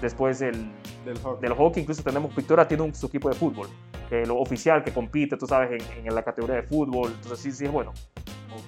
después 0.00 0.38
del, 0.38 0.70
del 1.04 1.18
hockey. 1.18 1.42
del 1.48 1.52
hockey. 1.56 1.82
Incluso 1.82 2.02
tenemos, 2.02 2.34
Victoria 2.34 2.66
tiene 2.68 2.82
un, 2.84 2.94
su 2.94 3.06
equipo 3.06 3.28
de 3.28 3.34
fútbol, 3.34 3.68
eh, 4.10 4.24
lo 4.26 4.38
oficial 4.38 4.84
que 4.84 4.92
compite, 4.92 5.36
tú 5.36 5.46
sabes, 5.46 5.82
en, 5.98 6.06
en 6.06 6.14
la 6.14 6.22
categoría 6.22 6.56
de 6.56 6.62
fútbol. 6.62 7.10
Entonces 7.12 7.40
sí, 7.40 7.50
sí 7.52 7.64
es 7.64 7.72
bueno. 7.72 7.92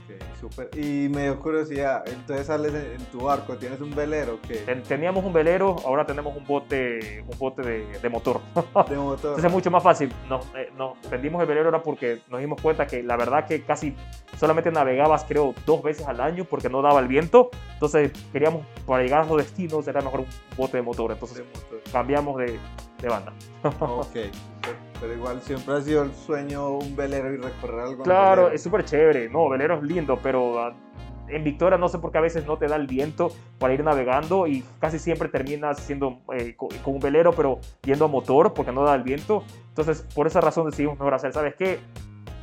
Ok, 0.05 0.39
súper. 0.41 0.71
Y 0.79 1.09
me 1.09 1.23
dio 1.25 1.41
curiosidad, 1.41 2.05
entonces 2.07 2.47
sales 2.47 2.75
en, 2.75 3.05
tu 3.07 3.21
barco, 3.23 3.57
¿tienes 3.57 3.81
un 3.81 3.95
velero 3.95 4.39
que 4.43 4.55
Ten- 4.59 4.83
teníamos 4.83 5.25
un 5.25 5.33
velero, 5.33 5.77
ahora 5.87 6.05
tenemos 6.05 6.37
un 6.37 6.45
bote, 6.45 7.25
un 7.27 7.39
bote 7.39 7.63
de, 7.63 7.99
de 8.01 8.09
motor. 8.09 8.41
de 8.55 8.97
motor? 8.97 9.15
Entonces 9.31 9.45
es 9.45 9.53
mucho 9.53 9.71
más 9.71 9.83
fácil. 9.83 10.13
Nos, 10.29 10.45
eh, 10.57 10.71
nos 10.77 10.99
vendimos 11.11 11.41
el 11.41 11.47
velero 11.49 11.67
ahora 11.67 11.83
porque 11.83 12.21
nos 12.29 12.41
dimos 12.41 12.61
cuenta 12.61 12.87
que 12.87 13.03
la 13.03 13.17
verdad 13.17 13.47
que 13.47 13.63
casi 13.65 13.95
solamente 14.39 14.71
navegabas 14.71 15.25
creo 15.25 15.55
dos 15.65 15.83
veces 15.83 16.07
al 16.07 16.21
año 16.21 16.45
porque 16.45 16.69
no 16.69 16.83
daba 16.83 17.01
el 17.01 17.09
viento. 17.09 17.51
Entonces 17.73 18.13
queríamos 18.33 18.67
para 18.87 19.03
llegar 19.03 19.23
a 19.23 19.25
los 19.27 19.39
destinos 19.39 19.87
era 19.89 20.01
mejor 20.03 20.21
un 20.21 20.27
bote 20.57 20.77
de 20.77 20.83
motor. 20.83 21.13
Entonces 21.13 21.39
De 21.39 21.45
motor. 21.45 21.81
cambiamos 21.93 22.37
de, 22.39 22.59
de 23.01 23.09
banda. 23.09 23.33
Ok. 23.81 24.17
Pero 25.05 25.19
igual 25.19 25.41
siempre 25.43 25.75
ha 25.75 25.81
sido 25.83 26.03
el 26.03 26.15
sueño 26.15 26.71
un 26.79 26.97
velero 26.97 27.31
y 27.35 27.37
recorrer 27.37 27.81
algo. 27.81 28.03
Claro, 28.05 28.43
velero. 28.43 28.55
es 28.55 28.63
súper 28.63 28.85
chévere. 28.87 29.29
No, 29.29 29.51
velero 29.51 29.77
es 29.77 29.83
lindo, 29.83 30.19
pero 30.23 30.59
ah, 30.59 30.73
en 31.29 31.45
Victoria 31.45 31.77
no 31.77 31.89
sé 31.91 31.99
por 31.99 32.11
qué 32.11 32.17
a 32.19 32.21
veces 32.23 32.47
no 32.47 32.57
te 32.57 32.67
da 32.69 32.77
el 32.77 32.87
viento 32.87 33.29
para 33.59 33.75
ir 33.75 33.85
navegando 33.85 34.47
y 34.47 34.65
casi 34.81 34.99
siempre 34.99 35.29
terminas 35.29 35.79
siendo 35.79 36.21
eh, 36.35 36.55
co- 36.57 36.69
con 36.83 36.95
un 36.95 37.01
velero, 37.01 37.33
pero 37.33 37.59
yendo 37.83 38.07
a 38.07 38.09
motor 38.09 38.55
porque 38.55 38.73
no 38.73 38.83
da 38.83 38.95
el 38.95 39.03
viento. 39.03 39.45
Entonces, 39.69 40.07
por 40.15 40.27
esa 40.27 40.41
razón 40.41 40.71
decidimos 40.71 40.99
mejor 40.99 41.13
hacer, 41.13 41.35
¿sabes 41.35 41.55
qué? 41.57 41.81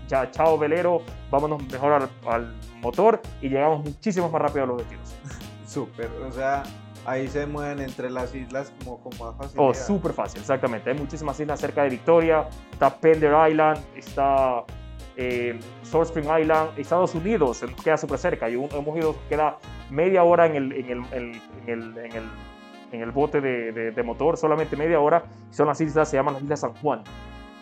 Ya, 0.08 0.30
chao 0.30 0.58
velero, 0.60 1.02
vámonos 1.32 1.64
mejor 1.72 1.94
al, 1.94 2.10
al 2.28 2.54
motor 2.80 3.22
y 3.42 3.50
llegamos 3.50 3.84
muchísimo 3.84 4.30
más 4.30 4.40
rápido 4.42 4.66
a 4.66 4.68
los 4.68 4.78
destinos. 4.78 5.16
Súper, 5.66 6.10
o 6.28 6.32
sea, 6.32 6.62
ahí 7.06 7.28
se 7.28 7.46
mueven 7.46 7.80
entre 7.80 8.10
las 8.10 8.34
islas 8.36 8.72
como 8.84 9.00
con 9.02 9.12
más 9.20 9.36
facilidad. 9.36 9.70
Oh, 9.70 9.74
súper 9.74 10.14
fácil, 10.14 10.40
exactamente. 10.42 10.90
Hay 10.92 10.98
muchísimas 10.98 11.40
islas 11.40 11.60
cerca 11.60 11.84
de 11.84 11.90
Victoria. 11.90 12.48
Está 12.72 12.96
Pender 12.96 13.34
Island, 13.50 13.80
está 13.96 14.64
eh, 15.18 15.60
Spring 15.84 16.28
Island, 16.42 16.72
Estados 16.78 17.14
Unidos, 17.16 17.62
nos 17.64 17.84
queda 17.84 17.98
súper 17.98 18.18
cerca. 18.18 18.50
Y 18.50 18.54
hemos 18.54 18.98
ido, 18.98 19.16
queda 19.30 19.58
media 19.90 20.24
hora 20.24 20.46
en 20.46 20.56
el, 20.56 20.72
en 20.72 20.90
el, 20.90 21.04
en 21.12 21.14
el, 21.14 21.42
en 21.68 21.70
el, 21.70 21.98
en 21.98 22.12
el, 22.16 22.24
en 22.92 23.02
el 23.02 23.12
bote 23.12 23.40
de, 23.42 23.72
de- 23.72 23.92
de 23.92 24.04
motor, 24.04 24.38
solamente 24.38 24.76
media 24.76 25.00
hora. 25.00 25.24
Son 25.50 25.68
las 25.68 25.80
islas, 25.82 26.10
se 26.10 26.18
llaman 26.18 26.34
las 26.36 26.44
Islas 26.44 26.60
San 26.62 26.74
Juan, 26.76 27.04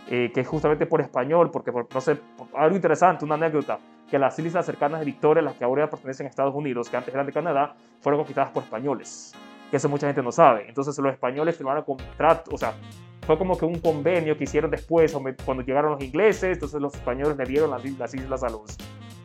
eh, 0.09 0.31
que 0.33 0.41
es 0.41 0.47
justamente 0.47 0.85
por 0.85 1.01
español, 1.01 1.51
porque 1.51 1.71
por- 1.71 1.87
no 1.93 2.01
sé, 2.01 2.17
algo 2.55 2.75
interesante, 2.75 3.25
una 3.25 3.35
anécdota, 3.35 3.77
que 4.09 4.19
las 4.19 4.37
islas 4.39 4.65
cercanas 4.65 4.99
de 4.99 5.05
Victoria, 5.05 5.41
las 5.41 5.55
que 5.55 5.63
ahora 5.63 5.89
pertenecen 5.89 6.27
a 6.27 6.29
Estados 6.29 6.55
Unidos, 6.55 6.89
que 6.89 6.97
antes 6.97 7.13
eran 7.13 7.25
de 7.25 7.33
Canadá, 7.33 7.75
fueron 8.01 8.19
conquistadas 8.19 8.51
por 8.51 8.63
españoles 8.63 9.35
que 9.69 9.77
eso 9.77 9.89
mucha 9.89 10.07
gente 10.07 10.21
no 10.21 10.31
sabe. 10.31 10.65
Entonces 10.67 10.97
los 10.97 11.13
españoles 11.13 11.55
firmaron 11.55 11.83
contrato, 11.83 12.51
o 12.53 12.57
sea, 12.57 12.73
fue 13.25 13.37
como 13.37 13.57
que 13.57 13.65
un 13.65 13.79
convenio 13.79 14.37
que 14.37 14.45
hicieron 14.45 14.71
después 14.71 15.15
cuando 15.45 15.63
llegaron 15.63 15.91
los 15.91 16.01
ingleses, 16.01 16.53
entonces 16.53 16.81
los 16.81 16.95
españoles 16.95 17.37
le 17.37 17.45
dieron 17.45 17.69
las, 17.69 17.83
las 17.85 18.13
islas 18.13 18.43
a 18.43 18.49
los, 18.49 18.77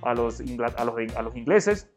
a, 0.03 0.15
los, 0.15 0.41
a, 0.41 0.85
los, 0.85 1.17
a 1.17 1.23
los 1.23 1.37
ingleses, 1.37 1.91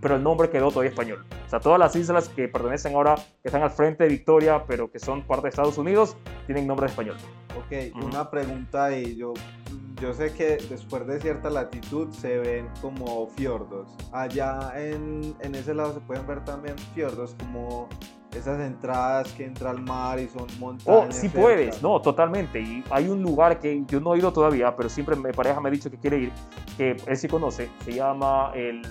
pero 0.00 0.16
el 0.16 0.22
nombre 0.22 0.50
quedó 0.50 0.68
todavía 0.68 0.90
español. 0.90 1.24
O 1.46 1.48
sea, 1.48 1.60
todas 1.60 1.78
las 1.78 1.96
islas 1.96 2.28
que 2.28 2.48
pertenecen 2.48 2.94
ahora, 2.94 3.14
que 3.14 3.48
están 3.48 3.62
al 3.62 3.70
frente 3.70 4.04
de 4.04 4.10
Victoria, 4.10 4.64
pero 4.66 4.90
que 4.90 4.98
son 4.98 5.22
parte 5.22 5.44
de 5.44 5.48
Estados 5.48 5.78
Unidos, 5.78 6.16
tienen 6.46 6.66
nombre 6.66 6.86
de 6.86 6.90
español. 6.90 7.16
Ok, 7.56 7.96
Ujú. 7.96 8.06
una 8.06 8.30
pregunta 8.30 8.84
ahí. 8.84 9.16
Yo, 9.16 9.32
yo 10.00 10.12
sé 10.14 10.32
que 10.32 10.56
después 10.68 11.06
de 11.06 11.20
cierta 11.20 11.50
latitud 11.50 12.10
se 12.12 12.38
ven 12.38 12.68
como 12.80 13.26
fiordos. 13.28 13.88
Allá 14.12 14.72
en, 14.76 15.34
en 15.40 15.54
ese 15.54 15.74
lado 15.74 15.94
se 15.94 16.00
pueden 16.00 16.26
ver 16.26 16.44
también 16.44 16.76
fiordos, 16.94 17.34
como 17.38 17.88
esas 18.34 18.60
entradas 18.60 19.32
que 19.32 19.44
entra 19.46 19.70
al 19.70 19.80
mar 19.80 20.18
y 20.20 20.28
son 20.28 20.46
Oh, 20.46 20.60
montañas. 20.60 21.14
sí 21.16 21.28
cerca. 21.28 21.40
puedes, 21.40 21.82
no, 21.82 22.00
totalmente. 22.00 22.60
Y 22.60 22.84
hay 22.90 23.08
un 23.08 23.22
lugar 23.22 23.58
que 23.58 23.82
yo 23.86 24.00
no 24.00 24.14
he 24.14 24.18
ido 24.18 24.32
todavía, 24.32 24.76
pero 24.76 24.88
siempre 24.88 25.16
mi 25.16 25.32
pareja 25.32 25.60
me 25.60 25.68
ha 25.68 25.72
dicho 25.72 25.90
que 25.90 25.96
quiere 25.98 26.18
ir, 26.18 26.32
que 26.76 26.96
él 27.06 27.16
sí 27.16 27.26
conoce, 27.28 27.70
se 27.84 27.94
llama 27.94 28.52
el. 28.54 28.82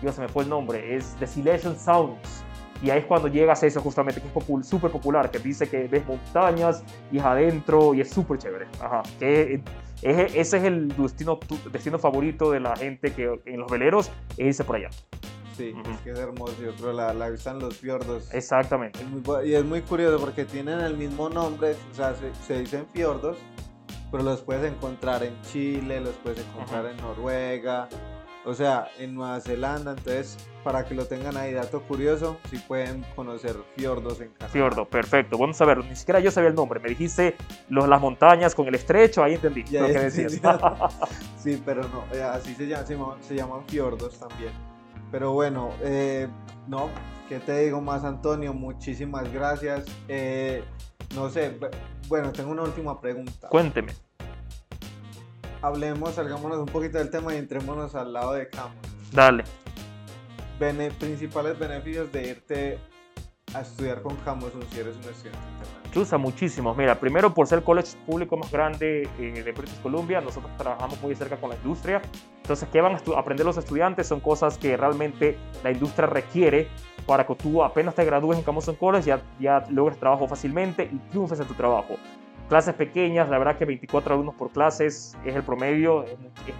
Dios, 0.00 0.14
se 0.14 0.20
me 0.20 0.28
fue 0.28 0.44
el 0.44 0.50
nombre, 0.50 0.94
es 0.94 1.18
Desolation 1.18 1.74
Sounds. 1.76 2.37
Y 2.82 2.90
ahí 2.90 3.00
es 3.00 3.04
cuando 3.06 3.26
llegas 3.28 3.62
a 3.62 3.66
eso 3.66 3.80
justamente, 3.80 4.20
que 4.20 4.28
es 4.28 4.34
popul- 4.34 4.62
súper 4.62 4.90
popular, 4.90 5.30
que 5.30 5.38
dice 5.40 5.68
que 5.68 5.88
ves 5.88 6.06
montañas 6.06 6.84
y 7.10 7.18
es 7.18 7.24
adentro 7.24 7.92
y 7.94 8.00
es 8.02 8.10
súper 8.10 8.38
chévere. 8.38 8.66
Ajá. 8.80 9.02
Que 9.18 9.60
es- 10.02 10.34
ese 10.36 10.56
es 10.58 10.64
el 10.64 10.88
destino, 10.96 11.40
destino 11.72 11.98
favorito 11.98 12.52
de 12.52 12.60
la 12.60 12.76
gente 12.76 13.12
que 13.12 13.40
en 13.46 13.60
los 13.60 13.70
veleros, 13.70 14.10
es 14.36 14.46
irse 14.46 14.62
por 14.64 14.76
allá. 14.76 14.90
Sí, 15.56 15.74
Ujú. 15.76 15.90
es 15.90 15.98
que 16.02 16.10
es 16.12 16.18
hermoso. 16.20 16.54
Yo 16.62 16.72
creo 16.76 16.92
la, 16.92 17.12
la 17.12 17.30
los 17.30 17.76
fiordos. 17.78 18.32
Exactamente. 18.32 19.00
Es 19.00 19.08
muy 19.08 19.22
y 19.48 19.54
es 19.54 19.64
muy 19.64 19.82
curioso 19.82 20.20
porque 20.24 20.44
tienen 20.44 20.78
el 20.80 20.96
mismo 20.96 21.28
nombre, 21.28 21.74
o 21.90 21.94
sea, 21.94 22.14
se, 22.14 22.32
se 22.46 22.60
dicen 22.60 22.86
fiordos, 22.94 23.38
pero 24.12 24.22
los 24.22 24.40
puedes 24.42 24.72
encontrar 24.72 25.24
en 25.24 25.34
Chile, 25.42 26.00
los 26.00 26.14
puedes 26.22 26.38
encontrar 26.46 26.84
Ujú. 26.84 26.94
en 26.94 26.96
Noruega, 26.98 27.88
o 28.48 28.54
sea, 28.54 28.88
en 28.98 29.14
Nueva 29.14 29.40
Zelanda. 29.40 29.92
Entonces, 29.92 30.36
para 30.64 30.84
que 30.84 30.94
lo 30.94 31.06
tengan 31.06 31.36
ahí, 31.36 31.52
dato 31.52 31.82
curioso, 31.82 32.38
si 32.50 32.58
pueden 32.58 33.04
conocer 33.14 33.54
fiordos 33.76 34.20
en 34.20 34.28
Canadá. 34.30 34.48
Fiordo, 34.52 34.84
perfecto. 34.86 35.36
Bueno 35.38 35.54
saberlo. 35.54 35.84
Ni 35.84 35.94
siquiera 35.96 36.20
yo 36.20 36.30
sabía 36.30 36.48
el 36.50 36.54
nombre. 36.54 36.80
Me 36.80 36.88
dijiste 36.88 37.36
los, 37.68 37.88
las 37.88 38.00
montañas 38.00 38.54
con 38.54 38.66
el 38.68 38.74
estrecho, 38.74 39.22
ahí 39.22 39.34
entendí 39.34 39.64
Ya, 39.64 39.82
lo 39.82 39.86
que 39.88 39.98
decías. 40.10 40.40
Sí, 41.38 41.62
pero 41.64 41.82
no, 41.82 42.04
eh, 42.12 42.22
así 42.22 42.54
se 42.54 42.66
llaman, 42.66 42.86
se 42.86 42.94
llaman, 42.96 43.22
se 43.22 43.34
llaman 43.36 43.64
fiordos 43.68 44.18
también. 44.18 44.52
Pero 45.10 45.32
bueno, 45.32 45.70
eh, 45.82 46.28
no, 46.66 46.90
¿qué 47.28 47.38
te 47.38 47.58
digo 47.60 47.80
más, 47.80 48.04
Antonio? 48.04 48.52
Muchísimas 48.52 49.32
gracias. 49.32 49.86
Eh, 50.08 50.62
no 51.14 51.30
sé, 51.30 51.58
bu- 51.58 51.70
bueno, 52.08 52.32
tengo 52.32 52.50
una 52.50 52.62
última 52.64 53.00
pregunta. 53.00 53.48
Cuénteme. 53.48 53.92
Hablemos, 55.62 56.14
salgámonos 56.14 56.58
un 56.58 56.66
poquito 56.66 56.98
del 56.98 57.10
tema 57.10 57.34
y 57.34 57.38
entrémonos 57.38 57.94
al 57.94 58.12
lado 58.12 58.32
de 58.34 58.48
Camus. 58.48 58.76
Dale. 59.12 59.44
Bene- 60.60 60.90
principales 60.92 61.58
beneficios 61.58 62.10
de 62.12 62.28
irte 62.28 62.78
a 63.54 63.60
estudiar 63.60 64.02
con 64.02 64.14
Camus 64.18 64.52
si 64.70 64.80
eres 64.80 64.94
un 64.96 65.02
estudiante 65.04 65.38
internacional. 65.52 65.90
Chusa, 65.92 66.18
muchísimos. 66.18 66.76
Mira, 66.76 67.00
primero 67.00 67.32
por 67.32 67.46
ser 67.46 67.58
el 67.58 67.64
college 67.64 67.96
público 68.06 68.36
más 68.36 68.50
grande 68.52 69.08
eh, 69.18 69.42
de 69.42 69.52
British 69.52 69.80
Columbia, 69.80 70.20
nosotros 70.20 70.52
trabajamos 70.58 71.00
muy 71.00 71.14
cerca 71.14 71.36
con 71.38 71.50
la 71.50 71.56
industria. 71.56 72.02
Entonces, 72.42 72.68
¿qué 72.70 72.80
van 72.80 72.94
a 72.94 73.00
aprender 73.18 73.46
los 73.46 73.56
estudiantes? 73.56 74.06
Son 74.06 74.20
cosas 74.20 74.58
que 74.58 74.76
realmente 74.76 75.38
la 75.64 75.70
industria 75.70 76.06
requiere 76.06 76.68
para 77.06 77.26
que 77.26 77.34
tú 77.36 77.64
apenas 77.64 77.94
te 77.94 78.04
gradúes 78.04 78.38
en 78.38 78.44
Camus 78.44 78.70
College 78.78 79.06
ya, 79.08 79.22
ya 79.40 79.64
logres 79.70 79.98
trabajo 79.98 80.28
fácilmente 80.28 80.84
y 80.92 80.98
triunfes 81.10 81.40
en 81.40 81.46
tu 81.46 81.54
trabajo. 81.54 81.96
Clases 82.48 82.74
pequeñas, 82.74 83.28
la 83.28 83.36
verdad 83.36 83.58
que 83.58 83.66
24 83.66 84.14
alumnos 84.14 84.34
por 84.34 84.50
clases 84.50 85.14
es 85.22 85.36
el 85.36 85.42
promedio, 85.42 86.04
es, 86.04 86.16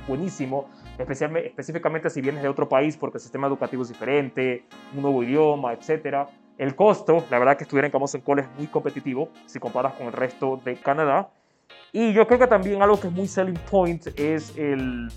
buenísimo, 0.06 0.68
especialmente, 0.98 1.48
específicamente 1.48 2.10
si 2.10 2.20
vienes 2.20 2.42
de 2.42 2.48
otro 2.48 2.68
país 2.68 2.98
porque 2.98 3.16
el 3.16 3.22
sistema 3.22 3.46
educativo 3.46 3.82
es 3.82 3.88
diferente, 3.88 4.64
un 4.94 5.00
nuevo 5.00 5.22
idioma, 5.22 5.72
etcétera. 5.72 6.28
El 6.58 6.74
costo, 6.74 7.24
la 7.30 7.38
verdad 7.38 7.56
que 7.56 7.64
estudiar 7.64 7.86
en 7.86 7.90
Camus 7.90 8.18
College 8.22 8.48
es 8.52 8.58
muy 8.58 8.66
competitivo 8.66 9.30
si 9.46 9.58
comparas 9.58 9.94
con 9.94 10.08
el 10.08 10.12
resto 10.12 10.60
de 10.62 10.76
Canadá. 10.76 11.30
Y 11.92 12.12
yo 12.12 12.26
creo 12.26 12.38
que 12.38 12.46
también 12.46 12.82
algo 12.82 13.00
que 13.00 13.06
es 13.06 13.12
muy 13.12 13.26
selling 13.26 13.58
point 13.70 14.08
es 14.18 14.54
el, 14.58 15.08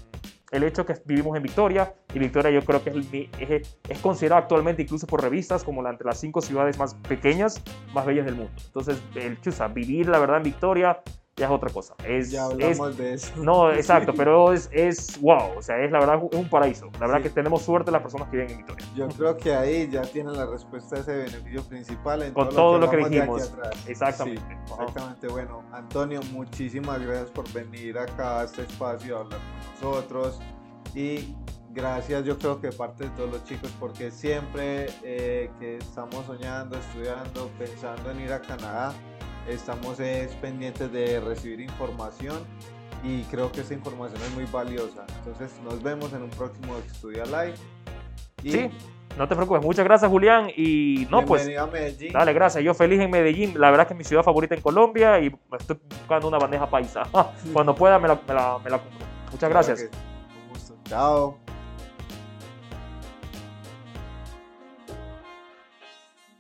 el 0.52 0.64
hecho 0.64 0.86
que 0.86 0.94
vivimos 1.06 1.36
en 1.36 1.44
Victoria. 1.44 1.94
Y 2.14 2.20
Victoria 2.20 2.52
yo 2.52 2.62
creo 2.62 2.84
que 2.84 2.92
es, 2.92 3.30
es, 3.40 3.78
es 3.88 4.00
considerada 4.00 4.42
actualmente 4.42 4.84
incluso 4.84 5.08
por 5.08 5.22
revistas 5.22 5.64
como 5.64 5.82
la 5.82 5.90
entre 5.90 6.06
las 6.06 6.20
cinco 6.20 6.42
ciudades 6.42 6.78
más 6.78 6.94
pequeñas, 6.96 7.62
más 7.94 8.06
bellas 8.06 8.26
del 8.26 8.36
mundo. 8.36 8.52
Entonces, 8.66 9.02
el 9.16 9.40
chusa, 9.42 9.68
vivir 9.68 10.08
la 10.08 10.20
verdad 10.20 10.38
en 10.38 10.44
Victoria 10.44 11.02
ya 11.38 11.46
es 11.46 11.52
otra 11.52 11.70
cosa. 11.72 11.96
Es, 12.06 12.30
Ya 12.32 12.46
es- 12.48 12.52
hablamos 12.52 12.98
de 12.98 13.14
eso. 13.14 13.32
no, 13.38 13.72
exacto, 13.72 14.14
pero 14.16 14.52
es, 14.54 14.70
es 14.72 15.20
wow, 15.22 15.58
o 15.58 15.62
sea, 15.62 15.80
es 15.84 15.92
la 15.92 16.00
verdad 16.00 16.22
es 16.32 16.38
un 16.38 16.50
paraíso. 16.50 16.86
La 16.94 17.08
verdad 17.08 17.18
Sí. 17.18 17.24
que 17.24 17.30
tenemos 17.30 17.62
suerte 17.64 17.90
las 17.92 18.02
personas 18.02 18.28
que 18.30 18.38
viven 18.38 18.52
en 18.52 18.58
Victoria. 18.58 18.86
Yo 18.96 19.08
creo 19.08 19.38
que 19.38 19.54
ahí 19.56 19.90
ya 19.90 20.02
tienen 20.04 20.34
la 20.38 20.46
respuesta 20.46 20.98
a 20.98 21.00
ese 21.00 21.16
beneficio 21.16 21.64
principal 21.64 22.22
en 22.24 22.34
Con 22.34 22.50
todo 22.50 22.78
lo 22.78 22.90
que 22.90 22.98
de 22.98 23.04
aquí 23.06 23.16
dijimos. 23.16 23.52
Exactamente. 23.88 24.42
Sí, 24.42 24.74
exactamente. 24.74 25.28
Bueno, 25.30 25.64
Antonio, 25.72 26.20
muchísimas 26.32 27.02
gracias 27.02 27.30
por 27.32 27.52
venir 27.54 27.98
acá 27.98 28.42
a 28.42 28.44
este 28.44 28.64
espacio 28.64 29.18
a 29.18 29.22
hablar 29.22 29.40
con 29.40 29.90
nosotros. 29.92 30.40
Y 30.94 31.36
gracias, 31.74 32.26
yo 32.26 32.38
creo 32.38 32.60
que 32.60 32.70
parte 32.72 33.06
de 33.06 33.10
todos 33.12 33.32
los 33.32 33.44
chicos, 33.46 33.72
porque 33.80 34.12
siempre 34.12 34.88
eh, 35.04 35.50
que 35.60 35.78
estamos 35.78 36.26
soñando, 36.26 36.78
estudiando, 36.78 37.50
pensando 37.58 38.12
en 38.12 38.20
ir 38.20 38.34
a 38.34 38.42
Canadá, 38.42 38.94
estamos 39.48 40.00
es, 40.00 40.34
pendientes 40.36 40.92
de 40.92 41.20
recibir 41.20 41.60
información 41.62 42.40
y 43.04 43.24
creo 43.24 43.52
que 43.52 43.62
esa 43.62 43.74
información 43.74 44.22
es 44.22 44.32
muy 44.36 44.46
valiosa. 44.46 45.06
Entonces, 45.20 45.52
nos 45.64 45.82
vemos 45.82 46.14
en 46.14 46.24
un 46.24 46.30
próximo 46.30 46.76
Estudia 46.78 47.26
Live. 47.26 47.56
Y 48.44 48.52
Sí, 48.52 48.70
no 49.18 49.28
te 49.28 49.36
preocupes. 49.36 49.64
Muchas 49.64 49.86
gracias, 49.86 50.10
Julián. 50.10 50.50
Y 50.56 51.08
no, 51.10 51.26
pues, 51.26 51.46
bienvenido 51.48 51.64
a 51.64 51.68
Medellín. 51.68 52.14
dale, 52.14 52.34
gracias. 52.34 52.64
Yo 52.64 52.74
feliz 52.74 53.00
en 53.00 53.10
Medellín. 53.12 53.60
La 53.60 53.72
verdad 53.72 53.88
que 53.88 53.94
es 53.94 53.98
mi 53.98 54.04
ciudad 54.04 54.24
favorita 54.24 54.56
en 54.56 54.62
Colombia 54.62 55.20
y 55.20 55.30
me 55.30 55.58
estoy 55.58 55.80
buscando 55.90 56.28
una 56.28 56.38
bandeja 56.38 56.70
paisa. 56.70 57.04
Cuando 57.54 57.76
pueda 57.76 57.98
me 58.00 58.08
la, 58.08 58.16
me 58.28 58.34
la, 58.34 58.60
me 58.64 58.70
la 58.70 58.78
compro. 58.80 59.08
Muchas 59.32 59.50
Claro 59.50 59.54
gracias. 59.54 59.80
que. 59.90 59.98
Un 60.44 60.50
gusto. 60.54 60.76
Chao. 60.86 61.41